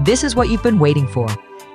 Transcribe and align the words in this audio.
This 0.00 0.22
is 0.22 0.36
what 0.36 0.48
you've 0.48 0.62
been 0.62 0.78
waiting 0.78 1.08
for. 1.08 1.26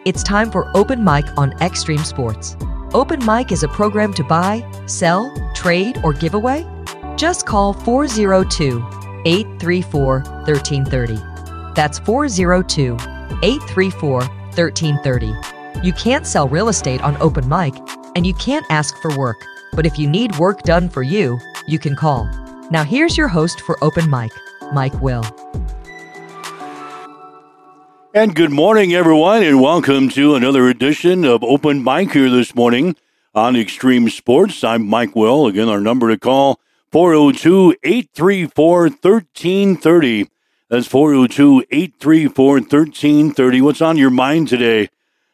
It's 0.05 0.23
time 0.23 0.49
for 0.49 0.71
Open 0.77 1.03
Mic 1.03 1.25
on 1.37 1.51
Extreme 1.61 2.05
Sports. 2.05 2.55
Open 2.93 3.23
Mic 3.25 3.51
is 3.51 3.63
a 3.63 3.67
program 3.67 4.13
to 4.13 4.23
buy, 4.23 4.65
sell, 4.85 5.29
trade, 5.53 5.99
or 6.05 6.13
give 6.13 6.33
away. 6.33 6.65
Just 7.17 7.45
call 7.45 7.73
402 7.73 8.81
834 9.25 10.21
1330. 10.21 11.73
That's 11.75 11.99
402 11.99 12.93
834 13.43 14.19
1330. 14.21 15.33
You 15.85 15.91
can't 15.91 16.25
sell 16.25 16.47
real 16.47 16.69
estate 16.69 17.01
on 17.01 17.17
Open 17.21 17.47
Mic, 17.49 17.75
and 18.15 18.25
you 18.25 18.33
can't 18.35 18.65
ask 18.69 18.95
for 19.01 19.13
work. 19.17 19.45
But 19.73 19.85
if 19.85 19.99
you 19.99 20.09
need 20.09 20.37
work 20.37 20.61
done 20.61 20.87
for 20.87 21.03
you, 21.03 21.39
you 21.67 21.77
can 21.77 21.97
call. 21.97 22.29
Now, 22.71 22.85
here's 22.85 23.17
your 23.17 23.27
host 23.27 23.59
for 23.59 23.77
Open 23.83 24.09
Mic, 24.09 24.31
Mike 24.71 24.97
Will. 25.01 25.25
And 28.15 28.35
good 28.35 28.51
morning, 28.51 28.93
everyone, 28.93 29.41
and 29.41 29.59
welcome 29.59 30.07
to 30.09 30.35
another 30.35 30.69
edition 30.69 31.25
of 31.25 31.43
Open 31.43 31.83
Mic 31.83 32.11
here 32.11 32.29
this 32.29 32.53
morning 32.53 32.95
on 33.33 33.55
Extreme 33.55 34.09
Sports. 34.09 34.63
I'm 34.63 34.87
Mike 34.87 35.15
Will. 35.15 35.47
Again, 35.47 35.67
our 35.67 35.81
number 35.81 36.09
to 36.09 36.19
call 36.19 36.59
402 36.91 37.75
834 37.81 38.81
1330. 38.83 40.29
That's 40.69 40.85
402 40.85 41.65
834 41.71 42.53
1330. 42.53 43.61
What's 43.61 43.81
on 43.81 43.97
your 43.97 44.11
mind 44.11 44.47
today? 44.47 44.89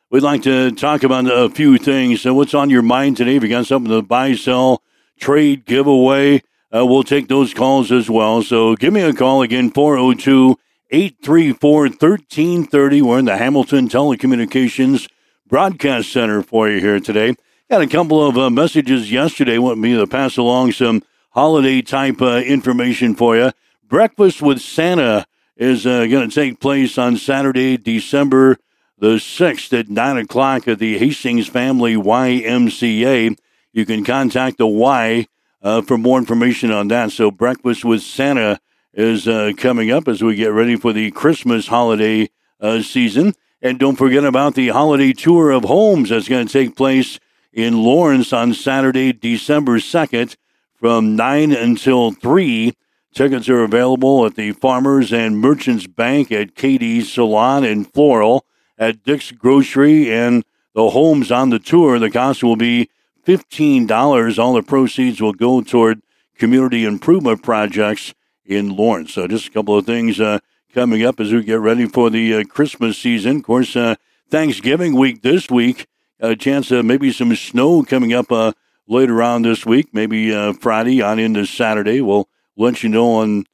We'd 0.10 0.24
like 0.24 0.44
to 0.44 0.72
talk 0.72 1.04
about 1.04 1.26
a 1.30 1.50
few 1.50 1.78
things. 1.78 2.22
So, 2.22 2.34
what's 2.34 2.54
on 2.54 2.70
your 2.70 2.82
mind 2.82 3.18
today? 3.18 3.36
If 3.36 3.44
you 3.44 3.50
got 3.50 3.66
something 3.66 3.92
to 3.92 4.02
buy, 4.02 4.36
sell, 4.36 4.82
trade, 5.20 5.66
give 5.66 5.86
away, 5.86 6.44
uh, 6.74 6.86
we'll 6.86 7.04
take 7.04 7.28
those 7.28 7.54
calls 7.54 7.92
as 7.92 8.10
well. 8.10 8.42
So, 8.42 8.78
give 8.78 8.94
me 8.94 9.02
a 9.02 9.12
call 9.12 9.42
again 9.42 9.70
402 9.70 10.58
834 10.92 11.82
1330. 11.82 13.02
We're 13.02 13.20
in 13.20 13.26
the 13.26 13.38
Hamilton 13.38 13.90
Telecommunications 13.90 15.08
Broadcast 15.48 16.12
Center 16.12 16.42
for 16.42 16.68
you 16.68 16.80
here 16.80 17.00
today. 17.00 17.36
Got 17.70 17.82
a 17.82 17.88
couple 17.88 18.26
of 18.26 18.38
uh, 18.38 18.50
messages 18.50 19.12
yesterday. 19.12 19.60
Want 19.60 19.78
me 19.78 19.96
to 19.96 20.08
pass 20.08 20.38
along 20.38 20.72
some 20.72 21.04
holiday 21.32 21.84
type 21.84 22.22
uh, 22.22 22.38
information 22.38 23.14
for 23.14 23.38
you. 23.38 23.52
Breakfast 23.88 24.42
with 24.42 24.62
Santa 24.62 25.28
is 25.56 25.86
uh, 25.86 26.08
going 26.08 26.28
to 26.28 26.34
take 26.34 26.60
place 26.60 26.98
on 26.98 27.18
Saturday, 27.18 27.78
December 27.78 28.58
the 29.00 29.16
6th 29.16 29.78
at 29.78 29.90
9 29.90 30.18
o'clock 30.18 30.68
at 30.68 30.80
the 30.80 30.98
Hastings 30.98 31.48
Family 31.48 31.96
YMCA. 31.96 33.38
You 33.72 33.86
can 33.86 34.04
contact 34.04 34.58
the 34.58 34.68
Y 34.68 35.28
uh, 35.62 35.82
for 35.82 35.98
more 35.98 36.18
information 36.18 36.72
on 36.72 36.90
that. 36.90 37.12
So, 37.12 37.32
Breakfast 37.32 37.86
with 37.86 38.02
Santa 38.02 38.60
is 38.94 39.28
uh, 39.28 39.52
coming 39.58 39.92
up 39.92 40.08
as 40.08 40.24
we 40.24 40.36
get 40.36 40.52
ready 40.52 40.76
for 40.76 40.94
the 40.94 41.12
Christmas 41.12 41.68
holiday 41.68 42.30
uh, 42.60 42.82
season. 42.82 43.34
And 43.62 43.78
don't 43.78 43.98
forget 43.98 44.24
about 44.24 44.56
the 44.56 44.70
holiday 44.70 45.14
tour 45.14 45.52
of 45.52 45.64
homes 45.64 46.10
that's 46.10 46.30
going 46.30 46.48
to 46.48 46.54
take 46.54 46.76
place 46.76 47.20
in 47.52 47.84
Lawrence 47.84 48.32
on 48.32 48.54
Saturday, 48.54 49.12
December 49.12 49.80
2nd 49.80 50.36
from 50.76 51.16
9 51.16 51.52
until 51.52 52.12
3. 52.12 52.74
Tickets 53.14 53.50
are 53.50 53.64
available 53.64 54.26
at 54.26 54.36
the 54.36 54.54
Farmers 54.54 55.12
and 55.12 55.40
Merchants 55.40 55.88
Bank 55.88 56.32
at 56.32 56.56
Katie's 56.56 57.12
Salon 57.12 57.64
and 57.64 57.92
Floral 57.92 58.46
at 58.78 59.04
Dick's 59.04 59.32
Grocery 59.32 60.12
and 60.12 60.46
the 60.74 60.92
homes 60.92 61.32
on 61.32 61.50
the 61.50 61.60
tour. 61.60 62.00
The 62.00 62.12
cost 62.12 62.44
will 62.44 62.56
be 62.56 62.90
$15. 63.26 64.40
All 64.40 64.54
the 64.54 64.64
proceeds 64.64 65.22
will 65.22 65.34
go 65.34 65.62
toward 65.62 66.02
community 66.38 66.86
improvement 66.86 67.44
projects 67.44 68.14
in 68.50 68.76
Lawrence. 68.76 69.14
So 69.14 69.28
just 69.28 69.48
a 69.48 69.52
couple 69.52 69.78
of 69.78 69.86
things 69.86 70.20
uh, 70.20 70.40
coming 70.74 71.06
up 71.06 71.20
as 71.20 71.32
we 71.32 71.44
get 71.44 71.60
ready 71.60 71.86
for 71.86 72.10
the 72.10 72.34
uh, 72.34 72.44
Christmas 72.44 72.98
season. 72.98 73.38
Of 73.38 73.44
course, 73.44 73.76
uh, 73.76 73.96
Thanksgiving 74.30 74.96
week 74.96 75.22
this 75.22 75.50
week. 75.50 75.88
A 76.20 76.36
chance 76.36 76.70
of 76.72 76.84
maybe 76.84 77.14
some 77.14 77.34
snow 77.36 77.84
coming 77.84 78.12
up 78.12 78.30
uh, 78.30 78.52
later 78.88 79.24
on 79.24 79.44
this 79.44 79.66
week, 79.66 79.94
maybe 79.94 80.34
uh, 80.34 80.52
Friday 80.54 81.02
on 81.02 81.18
into 81.18 81.46
Saturday. 81.46 82.02
We'll 82.02 82.28
let 82.58 82.84
you 82.84 82.90
know 82.90 83.14
on 83.14 83.46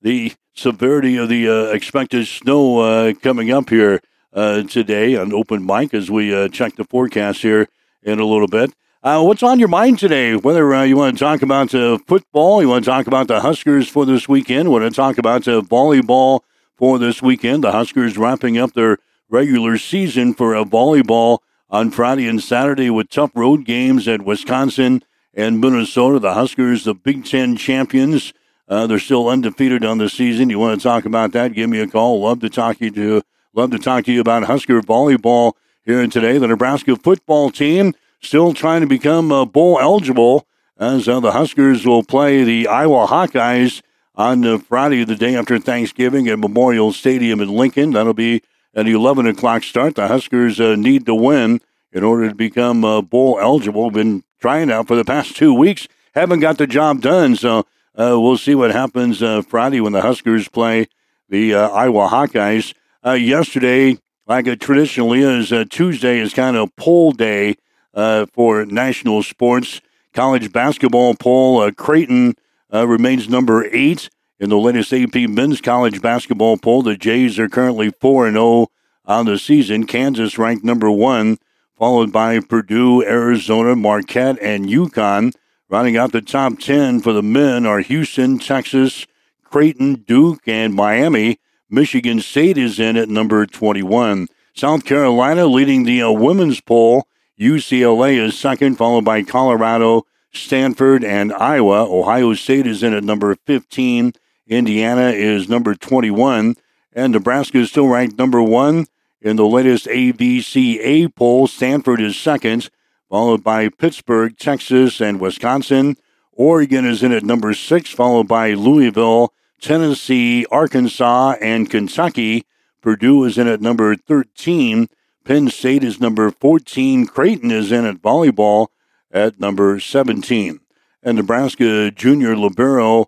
the 0.00 0.32
severity 0.54 1.16
of 1.16 1.28
the 1.28 1.48
uh, 1.48 1.64
expected 1.72 2.26
snow 2.26 3.12
coming 3.14 3.50
up 3.50 3.68
here 3.68 4.00
today 4.32 5.16
on 5.16 5.34
Open 5.34 5.66
Mic 5.66 5.92
as 5.92 6.10
we 6.10 6.48
check 6.48 6.76
the 6.76 6.84
forecast 6.84 7.42
here 7.42 7.68
in 8.02 8.20
a 8.20 8.24
little 8.24 8.48
bit. 8.48 8.72
Uh, 9.04 9.22
what's 9.22 9.42
on 9.42 9.58
your 9.58 9.68
mind 9.68 9.98
today? 9.98 10.34
Whether 10.34 10.74
uh, 10.74 10.82
you 10.82 10.96
want 10.96 11.18
to 11.18 11.22
talk 11.22 11.42
about 11.42 11.72
the 11.72 12.00
football, 12.06 12.62
you 12.62 12.70
want 12.70 12.86
to 12.86 12.90
talk 12.90 13.06
about 13.06 13.28
the 13.28 13.42
Huskers 13.42 13.86
for 13.86 14.06
this 14.06 14.30
weekend, 14.30 14.70
want 14.70 14.82
to 14.82 14.90
talk 14.90 15.18
about 15.18 15.44
the 15.44 15.60
volleyball 15.60 16.40
for 16.74 16.98
this 16.98 17.20
weekend. 17.20 17.64
The 17.64 17.72
Huskers 17.72 18.16
wrapping 18.16 18.56
up 18.56 18.72
their 18.72 18.96
regular 19.28 19.76
season 19.76 20.32
for 20.32 20.54
a 20.54 20.64
volleyball 20.64 21.40
on 21.68 21.90
Friday 21.90 22.26
and 22.26 22.42
Saturday 22.42 22.88
with 22.88 23.10
tough 23.10 23.32
road 23.34 23.66
games 23.66 24.08
at 24.08 24.22
Wisconsin 24.22 25.04
and 25.34 25.60
Minnesota. 25.60 26.18
The 26.18 26.32
Huskers, 26.32 26.84
the 26.84 26.94
Big 26.94 27.26
Ten 27.26 27.58
champions, 27.58 28.32
uh, 28.70 28.86
they're 28.86 28.98
still 28.98 29.28
undefeated 29.28 29.84
on 29.84 29.98
the 29.98 30.08
season. 30.08 30.48
You 30.48 30.58
want 30.58 30.80
to 30.80 30.82
talk 30.82 31.04
about 31.04 31.32
that? 31.32 31.52
Give 31.52 31.68
me 31.68 31.80
a 31.80 31.86
call. 31.86 32.22
Love 32.22 32.40
to 32.40 32.48
talk 32.48 32.80
you 32.80 32.90
to. 32.92 33.20
Love 33.52 33.70
to 33.72 33.78
talk 33.78 34.06
to 34.06 34.12
you 34.12 34.22
about 34.22 34.44
Husker 34.44 34.80
volleyball 34.80 35.52
here 35.84 36.06
today. 36.06 36.38
The 36.38 36.48
Nebraska 36.48 36.96
football 36.96 37.50
team 37.50 37.92
still 38.24 38.54
trying 38.54 38.80
to 38.80 38.86
become 38.86 39.30
uh, 39.30 39.44
bowl 39.44 39.78
eligible 39.80 40.46
as 40.78 41.08
uh, 41.08 41.20
the 41.20 41.32
Huskers 41.32 41.86
will 41.86 42.02
play 42.02 42.42
the 42.42 42.66
Iowa 42.66 43.06
Hawkeyes 43.06 43.82
on 44.14 44.44
uh, 44.44 44.58
Friday, 44.58 45.04
the 45.04 45.16
day 45.16 45.36
after 45.36 45.58
Thanksgiving, 45.58 46.28
at 46.28 46.38
Memorial 46.38 46.92
Stadium 46.92 47.40
in 47.40 47.48
Lincoln. 47.48 47.92
That'll 47.92 48.14
be 48.14 48.42
an 48.74 48.86
11 48.86 49.26
o'clock 49.26 49.62
start. 49.62 49.94
The 49.94 50.08
Huskers 50.08 50.60
uh, 50.60 50.76
need 50.76 51.06
to 51.06 51.14
win 51.14 51.60
in 51.92 52.02
order 52.02 52.28
to 52.28 52.34
become 52.34 52.84
uh, 52.84 53.02
bowl 53.02 53.38
eligible. 53.40 53.90
Been 53.90 54.24
trying 54.40 54.70
out 54.70 54.88
for 54.88 54.96
the 54.96 55.04
past 55.04 55.36
two 55.36 55.54
weeks, 55.54 55.86
haven't 56.14 56.40
got 56.40 56.58
the 56.58 56.66
job 56.66 57.00
done. 57.00 57.36
So 57.36 57.60
uh, 57.96 58.18
we'll 58.20 58.38
see 58.38 58.54
what 58.54 58.72
happens 58.72 59.22
uh, 59.22 59.42
Friday 59.42 59.80
when 59.80 59.92
the 59.92 60.02
Huskers 60.02 60.48
play 60.48 60.88
the 61.28 61.54
uh, 61.54 61.68
Iowa 61.68 62.08
Hawkeyes. 62.08 62.74
Yesterday, 63.04 63.98
like 64.26 64.46
it 64.46 64.60
traditionally 64.60 65.20
is, 65.20 65.52
Tuesday 65.68 66.18
is 66.18 66.32
kind 66.32 66.56
of 66.56 66.74
poll 66.76 67.12
day 67.12 67.56
uh, 67.94 68.26
for 68.32 68.64
national 68.66 69.22
sports. 69.22 69.80
College 70.12 70.52
basketball 70.52 71.14
poll, 71.14 71.70
Creighton 71.72 72.34
remains 72.70 73.28
number 73.28 73.66
eight 73.72 74.08
in 74.38 74.50
the 74.50 74.58
latest 74.58 74.92
AP 74.92 75.14
men's 75.28 75.60
college 75.60 76.02
basketball 76.02 76.56
poll. 76.56 76.82
The 76.82 76.96
Jays 76.96 77.38
are 77.38 77.48
currently 77.48 77.90
4 77.90 78.30
0 78.30 78.68
on 79.04 79.26
the 79.26 79.38
season. 79.38 79.86
Kansas 79.86 80.38
ranked 80.38 80.64
number 80.64 80.90
one, 80.90 81.38
followed 81.76 82.12
by 82.12 82.40
Purdue, 82.40 83.02
Arizona, 83.04 83.76
Marquette, 83.76 84.38
and 84.40 84.66
UConn. 84.66 85.32
Rounding 85.68 85.96
out 85.96 86.12
the 86.12 86.20
top 86.20 86.58
10 86.58 87.00
for 87.00 87.12
the 87.12 87.22
men 87.22 87.66
are 87.66 87.80
Houston, 87.80 88.38
Texas, 88.38 89.06
Creighton, 89.42 90.04
Duke, 90.06 90.46
and 90.46 90.74
Miami. 90.74 91.38
Michigan 91.70 92.20
State 92.20 92.58
is 92.58 92.78
in 92.78 92.96
at 92.96 93.08
number 93.08 93.46
21. 93.46 94.28
South 94.54 94.84
Carolina 94.84 95.46
leading 95.46 95.84
the 95.84 96.02
uh, 96.02 96.10
women's 96.10 96.60
poll. 96.60 97.08
UCLA 97.38 98.16
is 98.18 98.38
second, 98.38 98.76
followed 98.76 99.04
by 99.04 99.22
Colorado, 99.22 100.06
Stanford, 100.32 101.04
and 101.04 101.32
Iowa. 101.32 101.84
Ohio 101.84 102.34
State 102.34 102.66
is 102.66 102.82
in 102.82 102.94
at 102.94 103.04
number 103.04 103.34
15. 103.46 104.12
Indiana 104.46 105.10
is 105.10 105.48
number 105.48 105.74
21. 105.74 106.56
And 106.92 107.12
Nebraska 107.12 107.58
is 107.58 107.70
still 107.70 107.88
ranked 107.88 108.18
number 108.18 108.42
one 108.42 108.86
in 109.20 109.36
the 109.36 109.46
latest 109.46 109.86
AVCA 109.86 111.14
poll. 111.14 111.46
Stanford 111.46 112.00
is 112.00 112.16
second 112.16 112.70
followed 113.14 113.44
by 113.44 113.68
Pittsburgh, 113.68 114.36
Texas, 114.36 115.00
and 115.00 115.20
Wisconsin. 115.20 115.96
Oregon 116.32 116.84
is 116.84 117.00
in 117.00 117.12
at 117.12 117.22
number 117.22 117.54
six, 117.54 117.90
followed 117.90 118.26
by 118.26 118.54
Louisville, 118.54 119.32
Tennessee, 119.60 120.44
Arkansas, 120.50 121.36
and 121.40 121.70
Kentucky. 121.70 122.44
Purdue 122.82 123.22
is 123.22 123.38
in 123.38 123.46
at 123.46 123.60
number 123.60 123.94
13. 123.94 124.88
Penn 125.24 125.48
State 125.48 125.82
is 125.82 126.00
number 126.00 126.30
14. 126.30 127.06
Creighton 127.06 127.50
is 127.50 127.72
in 127.72 127.86
at 127.86 128.02
volleyball 128.02 128.66
at 129.10 129.40
number 129.40 129.80
17. 129.80 130.60
And 131.02 131.16
Nebraska 131.16 131.90
junior 131.90 132.36
libero 132.36 133.06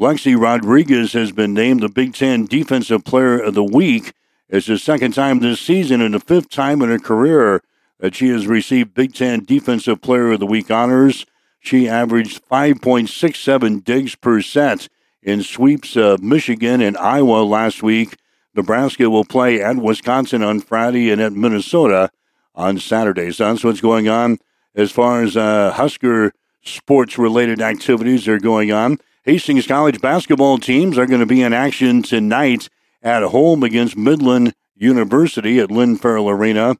Lexi 0.00 0.40
Rodriguez 0.40 1.12
has 1.12 1.30
been 1.30 1.52
named 1.52 1.82
the 1.82 1.90
Big 1.90 2.14
Ten 2.14 2.46
Defensive 2.46 3.04
Player 3.04 3.38
of 3.38 3.52
the 3.52 3.64
Week. 3.64 4.14
It's 4.48 4.66
the 4.66 4.78
second 4.78 5.12
time 5.12 5.40
this 5.40 5.60
season 5.60 6.00
and 6.00 6.14
the 6.14 6.20
fifth 6.20 6.48
time 6.48 6.80
in 6.80 6.88
her 6.88 6.98
career 6.98 7.62
that 8.00 8.14
she 8.14 8.28
has 8.28 8.46
received 8.46 8.94
Big 8.94 9.12
Ten 9.12 9.44
Defensive 9.44 10.00
Player 10.00 10.32
of 10.32 10.40
the 10.40 10.46
Week 10.46 10.70
honors. 10.70 11.26
She 11.60 11.86
averaged 11.86 12.48
5.67 12.48 13.84
digs 13.84 14.14
per 14.14 14.40
set 14.40 14.88
in 15.22 15.42
sweeps 15.42 15.96
of 15.96 16.22
Michigan 16.22 16.80
and 16.80 16.96
Iowa 16.96 17.42
last 17.42 17.82
week. 17.82 18.16
Nebraska 18.58 19.08
will 19.08 19.24
play 19.24 19.62
at 19.62 19.76
Wisconsin 19.76 20.42
on 20.42 20.58
Friday 20.58 21.12
and 21.12 21.20
at 21.20 21.32
Minnesota 21.32 22.10
on 22.56 22.76
Saturday. 22.76 23.30
So 23.30 23.44
that's 23.46 23.62
what's 23.62 23.80
going 23.80 24.08
on 24.08 24.38
as 24.74 24.90
far 24.90 25.22
as 25.22 25.36
uh, 25.36 25.70
Husker 25.70 26.32
sports 26.64 27.16
related 27.18 27.62
activities 27.62 28.26
are 28.26 28.40
going 28.40 28.72
on. 28.72 28.98
Hastings 29.22 29.68
College 29.68 30.00
basketball 30.00 30.58
teams 30.58 30.98
are 30.98 31.06
going 31.06 31.20
to 31.20 31.26
be 31.26 31.40
in 31.40 31.52
action 31.52 32.02
tonight 32.02 32.68
at 33.00 33.22
home 33.22 33.62
against 33.62 33.96
Midland 33.96 34.54
University 34.74 35.60
at 35.60 35.70
Lynn 35.70 35.96
Farrell 35.96 36.28
Arena. 36.28 36.74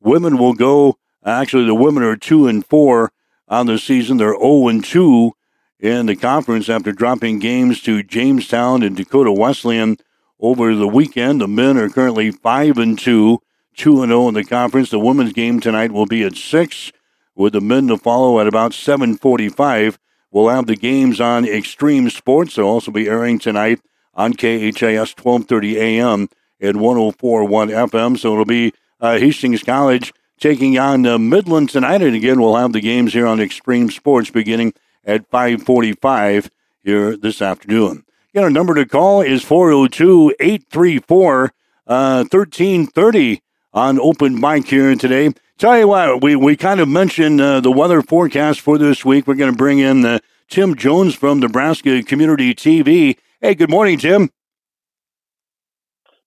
Women 0.00 0.38
will 0.38 0.54
go, 0.54 0.96
actually, 1.22 1.66
the 1.66 1.74
women 1.74 2.02
are 2.04 2.16
2 2.16 2.46
and 2.46 2.64
4 2.64 3.12
on 3.48 3.66
the 3.66 3.78
season. 3.78 4.16
They're 4.16 4.32
0 4.32 4.68
and 4.68 4.82
2 4.82 5.32
in 5.78 6.06
the 6.06 6.16
conference 6.16 6.70
after 6.70 6.90
dropping 6.92 7.38
games 7.38 7.82
to 7.82 8.02
Jamestown 8.02 8.82
and 8.82 8.96
Dakota 8.96 9.30
Wesleyan 9.30 9.98
over 10.40 10.74
the 10.74 10.88
weekend. 10.88 11.40
The 11.40 11.48
men 11.48 11.76
are 11.76 11.88
currently 11.88 12.30
5 12.30 12.78
and 12.78 12.98
2, 12.98 13.40
2 13.76 14.02
and 14.02 14.10
0 14.10 14.28
in 14.28 14.34
the 14.34 14.44
conference. 14.44 14.90
The 14.90 14.98
women's 14.98 15.32
game 15.32 15.60
tonight 15.60 15.92
will 15.92 16.06
be 16.06 16.22
at 16.24 16.36
6 16.36 16.92
with 17.34 17.52
the 17.52 17.60
men 17.60 17.88
to 17.88 17.96
follow 17.96 18.40
at 18.40 18.46
about 18.46 18.74
745. 18.74 19.98
We'll 20.30 20.48
have 20.48 20.66
the 20.66 20.76
games 20.76 21.20
on 21.20 21.46
Extreme 21.46 22.10
Sports. 22.10 22.56
They'll 22.56 22.66
also 22.66 22.90
be 22.90 23.08
airing 23.08 23.38
tonight 23.38 23.80
on 24.14 24.34
KHAS 24.34 25.14
1230 25.16 25.78
AM 25.78 26.28
and 26.60 26.80
1041 26.80 27.68
FM. 27.68 28.18
So 28.18 28.32
it'll 28.32 28.44
be 28.44 28.72
uh, 29.00 29.18
Hastings 29.18 29.62
College 29.62 30.12
taking 30.38 30.78
on 30.78 31.06
uh, 31.06 31.18
Midland 31.18 31.70
tonight. 31.70 32.02
And 32.02 32.14
again, 32.14 32.40
we'll 32.40 32.56
have 32.56 32.72
the 32.72 32.80
games 32.80 33.12
here 33.12 33.26
on 33.26 33.40
Extreme 33.40 33.90
Sports 33.90 34.30
beginning 34.30 34.74
at 35.04 35.28
545 35.30 36.50
here 36.82 37.16
this 37.16 37.40
afternoon. 37.40 38.04
Again, 38.34 38.44
our 38.44 38.50
number 38.50 38.74
to 38.74 38.84
call 38.84 39.22
is 39.22 39.42
402 39.42 40.34
834 40.38 41.52
1330 41.86 43.32
uh, 43.32 43.78
on 43.78 43.98
Open 43.98 44.38
Mic 44.38 44.66
here 44.66 44.94
today. 44.96 45.32
Tell 45.56 45.78
you 45.78 45.88
what, 45.88 46.22
we, 46.22 46.36
we 46.36 46.54
kind 46.54 46.78
of 46.78 46.88
mentioned 46.88 47.40
uh, 47.40 47.60
the 47.60 47.72
weather 47.72 48.02
forecast 48.02 48.60
for 48.60 48.76
this 48.76 49.02
week. 49.02 49.26
We're 49.26 49.34
going 49.34 49.50
to 49.50 49.56
bring 49.56 49.78
in 49.78 50.04
uh, 50.04 50.18
Tim 50.46 50.74
Jones 50.76 51.14
from 51.14 51.40
Nebraska 51.40 52.02
Community 52.02 52.54
TV. 52.54 53.16
Hey, 53.40 53.54
good 53.54 53.70
morning, 53.70 53.98
Tim. 53.98 54.28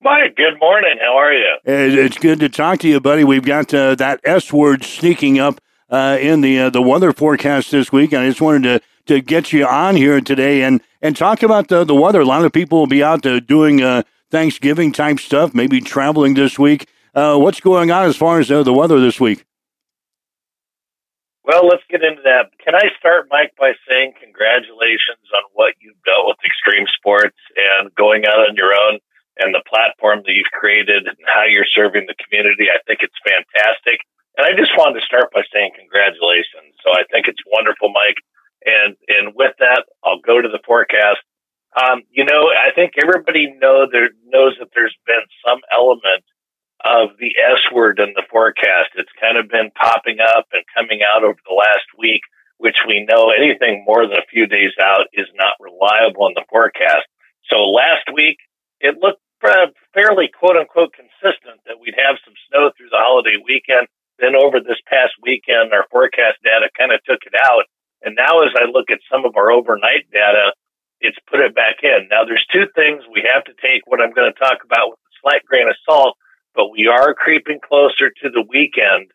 Mike, 0.02 0.36
good 0.36 0.60
morning. 0.60 0.96
How 1.00 1.16
are 1.16 1.34
you? 1.34 1.58
It's 1.66 2.18
good 2.18 2.40
to 2.40 2.50
talk 2.50 2.80
to 2.80 2.88
you, 2.88 3.00
buddy. 3.00 3.24
We've 3.24 3.46
got 3.46 3.72
uh, 3.76 3.94
that 3.96 4.22
S 4.24 4.52
word 4.52 4.84
sneaking 4.84 5.38
up 5.38 5.62
uh, 5.92 6.18
in 6.20 6.42
the 6.42 6.58
uh, 6.58 6.70
the 6.72 6.82
weather 6.82 7.12
forecast 7.12 7.70
this 7.70 7.92
week, 7.92 8.14
I 8.14 8.26
just 8.28 8.42
wanted 8.42 8.64
to, 8.64 8.82
to 9.06 9.22
get 9.22 9.52
you 9.54 9.66
on 9.66 9.96
here 9.96 10.22
today 10.22 10.64
and, 10.64 10.82
and 11.02 11.16
talk 11.16 11.44
about 11.44 11.68
the, 11.68 11.84
the 11.84 11.96
weather. 11.96 12.22
A 12.22 12.26
lot 12.26 12.46
of 12.46 12.54
people 12.54 12.80
will 12.80 12.88
be 12.88 13.04
out 13.04 13.26
uh, 13.26 13.40
doing 13.40 13.82
uh, 13.82 14.04
Thanksgiving 14.30 14.92
type 14.92 15.20
stuff, 15.20 15.54
maybe 15.54 15.82
traveling 15.82 16.34
this 16.34 16.58
week. 16.58 16.88
Uh, 17.14 17.38
what's 17.38 17.60
going 17.60 17.92
on 17.92 18.06
as 18.06 18.16
far 18.16 18.40
as 18.40 18.50
uh, 18.50 18.64
the 18.64 18.74
weather 18.74 19.00
this 19.00 19.20
week? 19.20 19.46
Well, 21.44 21.68
let's 21.68 21.84
get 21.90 22.04
into 22.04 22.22
that. 22.24 22.54
Can 22.64 22.76
I 22.76 22.94
start, 22.98 23.28
Mike, 23.30 23.52
by 23.58 23.74
saying 23.90 24.14
congratulations 24.22 25.26
on 25.34 25.44
what 25.54 25.74
you've 25.82 26.00
done 26.06 26.24
with 26.30 26.38
extreme 26.46 26.86
sports 26.96 27.38
and 27.58 27.94
going 27.96 28.26
out 28.26 28.46
on 28.46 28.56
your 28.56 28.72
own 28.72 29.00
and 29.42 29.52
the 29.52 29.66
platform 29.68 30.22
that 30.24 30.32
you've 30.38 30.54
created 30.54 31.08
and 31.10 31.18
how 31.26 31.44
you're 31.44 31.68
serving 31.68 32.06
the 32.06 32.16
community. 32.22 32.70
I 32.70 32.78
think 32.86 33.02
it's 33.02 33.18
fantastic. 33.26 34.06
And 34.38 34.48
I 34.48 34.56
just 34.56 34.72
wanted 34.78 35.02
to 35.02 35.06
start 35.06 35.34
by 35.34 35.44
saying 35.52 35.76
congratulations. 35.76 36.78
So 36.86 36.94
I 36.94 37.04
think 37.12 37.28
it's 37.28 37.42
wonderful, 37.50 37.90
Mike. 37.90 38.22
And 38.66 38.96
and 39.08 39.34
with 39.36 39.56
that, 39.60 39.86
I'll 40.04 40.20
go 40.20 40.42
to 40.42 40.50
the 40.50 40.62
forecast. 40.66 41.20
Um, 41.76 42.04
you 42.12 42.26
know, 42.26 42.52
I 42.52 42.76
think 42.76 42.94
everybody 43.02 43.54
know 43.58 43.88
there 43.90 44.10
knows 44.28 44.58
that 44.60 44.70
there's 44.76 44.96
been 45.08 45.24
some 45.46 45.60
element 45.74 46.24
of 46.84 47.16
the 47.20 47.32
S 47.38 47.62
word 47.72 48.00
in 48.00 48.14
the 48.16 48.26
forecast. 48.30 48.92
It's 48.96 49.12
kind 49.22 49.38
of 49.38 49.48
been 49.50 49.72
popping 49.80 50.18
up 50.20 50.48
and 50.52 50.64
coming 50.76 51.00
out 51.06 51.24
over 51.24 51.38
the 51.48 51.56
last 51.56 51.86
week, 51.98 52.22
which 52.58 52.78
we 52.88 53.06
know 53.08 53.32
anything 53.32 53.86
more 53.86 54.06
than 54.06 54.18
a 54.18 54.30
few 54.30 54.48
days 54.48 54.74
out 54.82 55.08
is 55.14 55.28
not 55.36 55.62
reliable 55.62 56.28
in 56.28 56.34
the 56.34 56.46
forecast. 56.50 57.06
So 57.50 57.70
last 57.70 58.10
week, 58.14 58.38
it 58.82 58.98
looked 59.00 59.22
fairly 59.94 60.30
quote 60.30 60.58
unquote 60.58 60.94
consistent 60.94 61.62
that 61.66 61.80
we'd 61.80 61.98
have 61.98 62.22
some 62.26 62.34
snow 62.50 62.72
through 62.76 62.90
the 62.90 63.02
holiday 63.02 63.38
weekend. 63.42 63.88
Then 64.20 64.38
over 64.38 64.60
this 64.62 64.78
past 64.86 65.18
weekend, 65.22 65.74
our 65.74 65.86
forecast 65.90 66.38
data 66.46 66.70
kind 66.78 66.92
of 66.94 67.02
took 67.04 67.26
it 67.26 67.34
out. 67.34 67.66
And 68.04 68.16
now 68.16 68.42
as 68.42 68.54
I 68.58 68.66
look 68.66 68.90
at 68.90 69.00
some 69.12 69.26
of 69.26 69.38
our 69.38 69.52
overnight 69.52 70.10
data, 70.12 70.54
it's 71.02 71.18
put 71.30 71.40
it 71.40 71.56
back 71.56 71.82
in. 71.84 72.08
Now 72.10 72.26
there's 72.26 72.46
two 72.52 72.66
things 72.76 73.04
we 73.10 73.26
have 73.26 73.44
to 73.46 73.54
take 73.62 73.86
what 73.86 74.02
I'm 74.02 74.14
going 74.14 74.32
to 74.32 74.40
talk 74.40 74.64
about 74.66 74.90
with 74.90 75.00
a 75.00 75.14
slight 75.22 75.46
grain 75.46 75.70
of 75.70 75.76
salt 75.86 76.18
but 76.56 76.72
we 76.72 76.88
are 76.88 77.14
creeping 77.14 77.60
closer 77.64 78.12
to 78.24 78.28
the 78.30 78.44
weekend. 78.44 79.12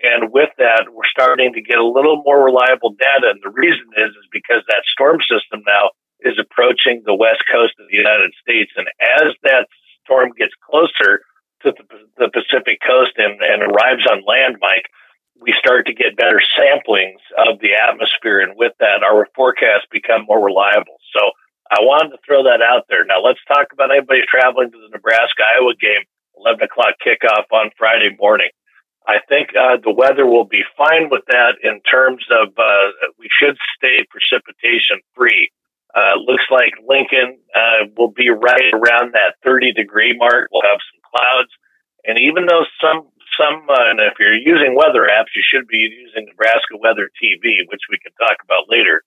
And 0.00 0.30
with 0.32 0.50
that, 0.58 0.94
we're 0.94 1.10
starting 1.10 1.52
to 1.54 1.62
get 1.62 1.78
a 1.78 1.86
little 1.86 2.22
more 2.22 2.44
reliable 2.44 2.94
data. 2.94 3.34
And 3.34 3.42
the 3.42 3.50
reason 3.50 3.86
is, 3.98 4.14
is 4.14 4.28
because 4.30 4.62
that 4.68 4.86
storm 4.86 5.18
system 5.26 5.66
now 5.66 5.90
is 6.22 6.38
approaching 6.38 7.02
the 7.04 7.18
west 7.18 7.42
coast 7.50 7.74
of 7.78 7.90
the 7.90 7.98
United 7.98 8.30
States. 8.40 8.70
And 8.76 8.86
as 9.02 9.34
that 9.42 9.66
storm 10.04 10.30
gets 10.38 10.54
closer 10.62 11.26
to 11.66 11.74
the, 11.74 11.84
the 12.16 12.30
Pacific 12.30 12.78
coast 12.86 13.18
and, 13.18 13.42
and 13.42 13.66
arrives 13.66 14.06
on 14.06 14.22
land, 14.22 14.62
Mike, 14.62 14.86
we 15.40 15.54
start 15.58 15.86
to 15.86 15.94
get 15.94 16.16
better 16.16 16.42
samplings 16.58 17.22
of 17.36 17.60
the 17.60 17.74
atmosphere. 17.74 18.40
And 18.40 18.54
with 18.56 18.72
that, 18.80 19.02
our 19.02 19.26
forecasts 19.34 19.86
become 19.90 20.26
more 20.26 20.42
reliable. 20.42 20.98
So 21.14 21.30
I 21.70 21.80
wanted 21.80 22.10
to 22.10 22.22
throw 22.26 22.42
that 22.44 22.62
out 22.62 22.86
there. 22.88 23.04
Now 23.04 23.22
let's 23.22 23.42
talk 23.46 23.72
about 23.72 23.90
anybody 23.90 24.22
traveling 24.28 24.70
to 24.70 24.78
the 24.78 24.90
Nebraska 24.90 25.42
Iowa 25.56 25.74
game. 25.80 26.04
11 26.40 26.62
o'clock 26.62 26.94
kickoff 27.02 27.50
on 27.52 27.70
Friday 27.76 28.14
morning. 28.18 28.50
I 29.06 29.18
think 29.28 29.50
uh, 29.56 29.78
the 29.82 29.90
weather 29.90 30.26
will 30.26 30.44
be 30.44 30.62
fine 30.76 31.08
with 31.10 31.24
that 31.28 31.56
in 31.64 31.80
terms 31.80 32.24
of 32.30 32.52
uh, 32.58 32.92
we 33.18 33.28
should 33.32 33.56
stay 33.76 34.04
precipitation 34.10 35.00
free. 35.16 35.50
Uh, 35.96 36.20
looks 36.20 36.44
like 36.50 36.76
Lincoln 36.86 37.40
uh, 37.56 37.88
will 37.96 38.12
be 38.12 38.28
right 38.28 38.70
around 38.74 39.16
that 39.16 39.40
30 39.42 39.72
degree 39.72 40.14
mark. 40.16 40.48
We'll 40.52 40.68
have 40.68 40.78
some 40.92 41.00
clouds, 41.08 41.48
and 42.04 42.18
even 42.18 42.44
though 42.44 42.64
some 42.80 43.08
some 43.36 43.66
uh, 43.68 43.90
and 43.90 44.00
if 44.00 44.16
you're 44.16 44.36
using 44.36 44.78
weather 44.78 45.10
apps, 45.10 45.34
you 45.36 45.44
should 45.44 45.66
be 45.68 45.90
using 45.90 46.26
Nebraska 46.30 46.78
Weather 46.80 47.10
TV, 47.20 47.66
which 47.68 47.84
we 47.90 47.98
can 48.00 48.12
talk 48.16 48.40
about 48.44 48.70
later. 48.70 49.02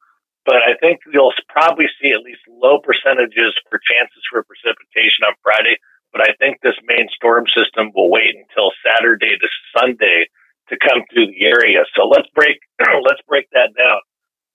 But 0.45 0.65
I 0.65 0.73
think 0.81 1.01
you'll 1.13 1.33
probably 1.49 1.85
see 2.01 2.11
at 2.11 2.25
least 2.25 2.41
low 2.49 2.81
percentages 2.81 3.53
for 3.69 3.77
chances 3.81 4.23
for 4.29 4.41
precipitation 4.43 5.25
on 5.25 5.37
Friday 5.45 5.77
but 6.11 6.21
I 6.21 6.35
think 6.39 6.59
this 6.59 6.75
main 6.85 7.07
storm 7.15 7.45
system 7.47 7.91
will 7.95 8.11
wait 8.11 8.35
until 8.35 8.71
Saturday 8.83 9.39
to 9.39 9.47
Sunday 9.75 10.27
to 10.69 10.75
come 10.77 11.03
through 11.07 11.31
the 11.31 11.47
area. 11.47 11.83
So 11.95 12.07
let's 12.07 12.27
break 12.35 12.59
let's 13.07 13.23
break 13.27 13.47
that 13.51 13.71
down. 13.75 13.99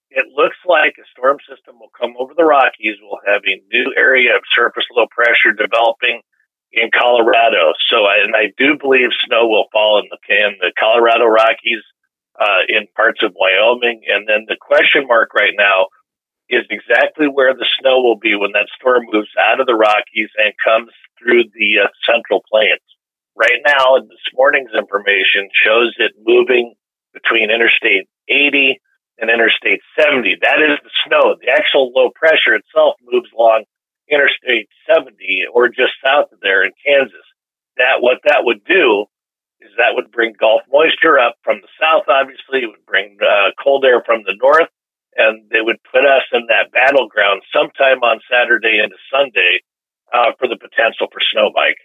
It 0.09 0.31
looks 0.33 0.57
like 0.65 0.95
a 0.95 1.05
storm 1.11 1.37
system 1.49 1.81
will 1.81 1.91
come 1.91 2.15
over 2.17 2.31
the 2.37 2.47
Rockies. 2.47 2.95
We'll 3.01 3.19
have 3.27 3.43
a 3.43 3.61
new 3.73 3.91
area 3.97 4.37
of 4.37 4.41
surface 4.55 4.87
low 4.95 5.05
pressure 5.11 5.51
developing 5.51 6.21
in 6.71 6.89
Colorado. 6.91 7.73
So, 7.89 8.05
I, 8.05 8.23
and 8.23 8.35
I 8.35 8.53
do 8.57 8.77
believe 8.77 9.09
snow 9.25 9.47
will 9.47 9.67
fall 9.71 9.99
in 9.99 10.09
the 10.09 10.19
in 10.29 10.57
the 10.59 10.71
Colorado 10.77 11.25
Rockies, 11.25 11.83
uh, 12.39 12.67
in 12.67 12.87
parts 12.95 13.21
of 13.23 13.33
Wyoming, 13.35 14.01
and 14.07 14.27
then 14.27 14.45
the 14.47 14.57
question 14.59 15.07
mark 15.07 15.33
right 15.33 15.53
now 15.57 15.87
is 16.49 16.63
exactly 16.69 17.27
where 17.27 17.53
the 17.53 17.67
snow 17.79 18.01
will 18.01 18.17
be 18.17 18.35
when 18.35 18.51
that 18.53 18.71
storm 18.79 19.03
moves 19.11 19.31
out 19.39 19.59
of 19.59 19.67
the 19.67 19.75
Rockies 19.75 20.29
and 20.37 20.53
comes 20.63 20.91
through 21.19 21.43
the 21.55 21.83
uh, 21.83 21.87
Central 22.07 22.43
Plains. 22.49 22.83
Right 23.35 23.61
now, 23.65 23.99
this 23.99 24.27
morning's 24.33 24.71
information 24.73 25.49
shows 25.51 25.93
it 25.97 26.13
moving 26.25 26.73
between 27.13 27.51
Interstate 27.51 28.07
80 28.29 28.79
and 29.19 29.29
Interstate 29.29 29.81
70. 29.99 30.37
That 30.41 30.61
is 30.61 30.79
the 30.83 30.93
snow. 31.05 31.35
The 31.41 31.51
actual 31.51 31.91
low 31.93 32.09
pressure 32.15 32.55
itself 32.55 32.95
moves 33.03 33.29
along 33.35 33.65
Interstate 34.09 34.69
70 34.87 35.51
or 35.53 35.67
just 35.67 35.93
south 36.03 36.31
of 36.31 36.39
there 36.41 36.63
in 36.63 36.71
Kansas. 36.85 37.25
That 37.77 37.99
what 37.99 38.19
that 38.25 38.41
would 38.43 38.63
do 38.65 39.05
is 39.61 39.69
that 39.77 39.93
would 39.93 40.11
bring 40.11 40.33
Gulf 40.39 40.61
moisture 40.71 41.19
up 41.19 41.35
from 41.43 41.61
the 41.61 41.67
south. 41.79 42.05
Obviously, 42.07 42.63
it 42.63 42.71
would 42.71 42.85
bring 42.85 43.17
uh, 43.21 43.51
cold 43.61 43.85
air 43.85 44.01
from 44.05 44.23
the 44.23 44.33
north, 44.41 44.69
and 45.15 45.49
they 45.51 45.61
would 45.61 45.77
put 45.91 46.05
us 46.05 46.23
in 46.31 46.47
that 46.47 46.71
battleground 46.71 47.41
sometime 47.53 48.01
on 48.01 48.19
Saturday 48.29 48.79
into 48.81 48.97
Sunday 49.11 49.61
uh, 50.13 50.31
for 50.39 50.47
the 50.47 50.57
potential 50.57 51.07
for 51.11 51.19
snow 51.33 51.51
bike. 51.53 51.77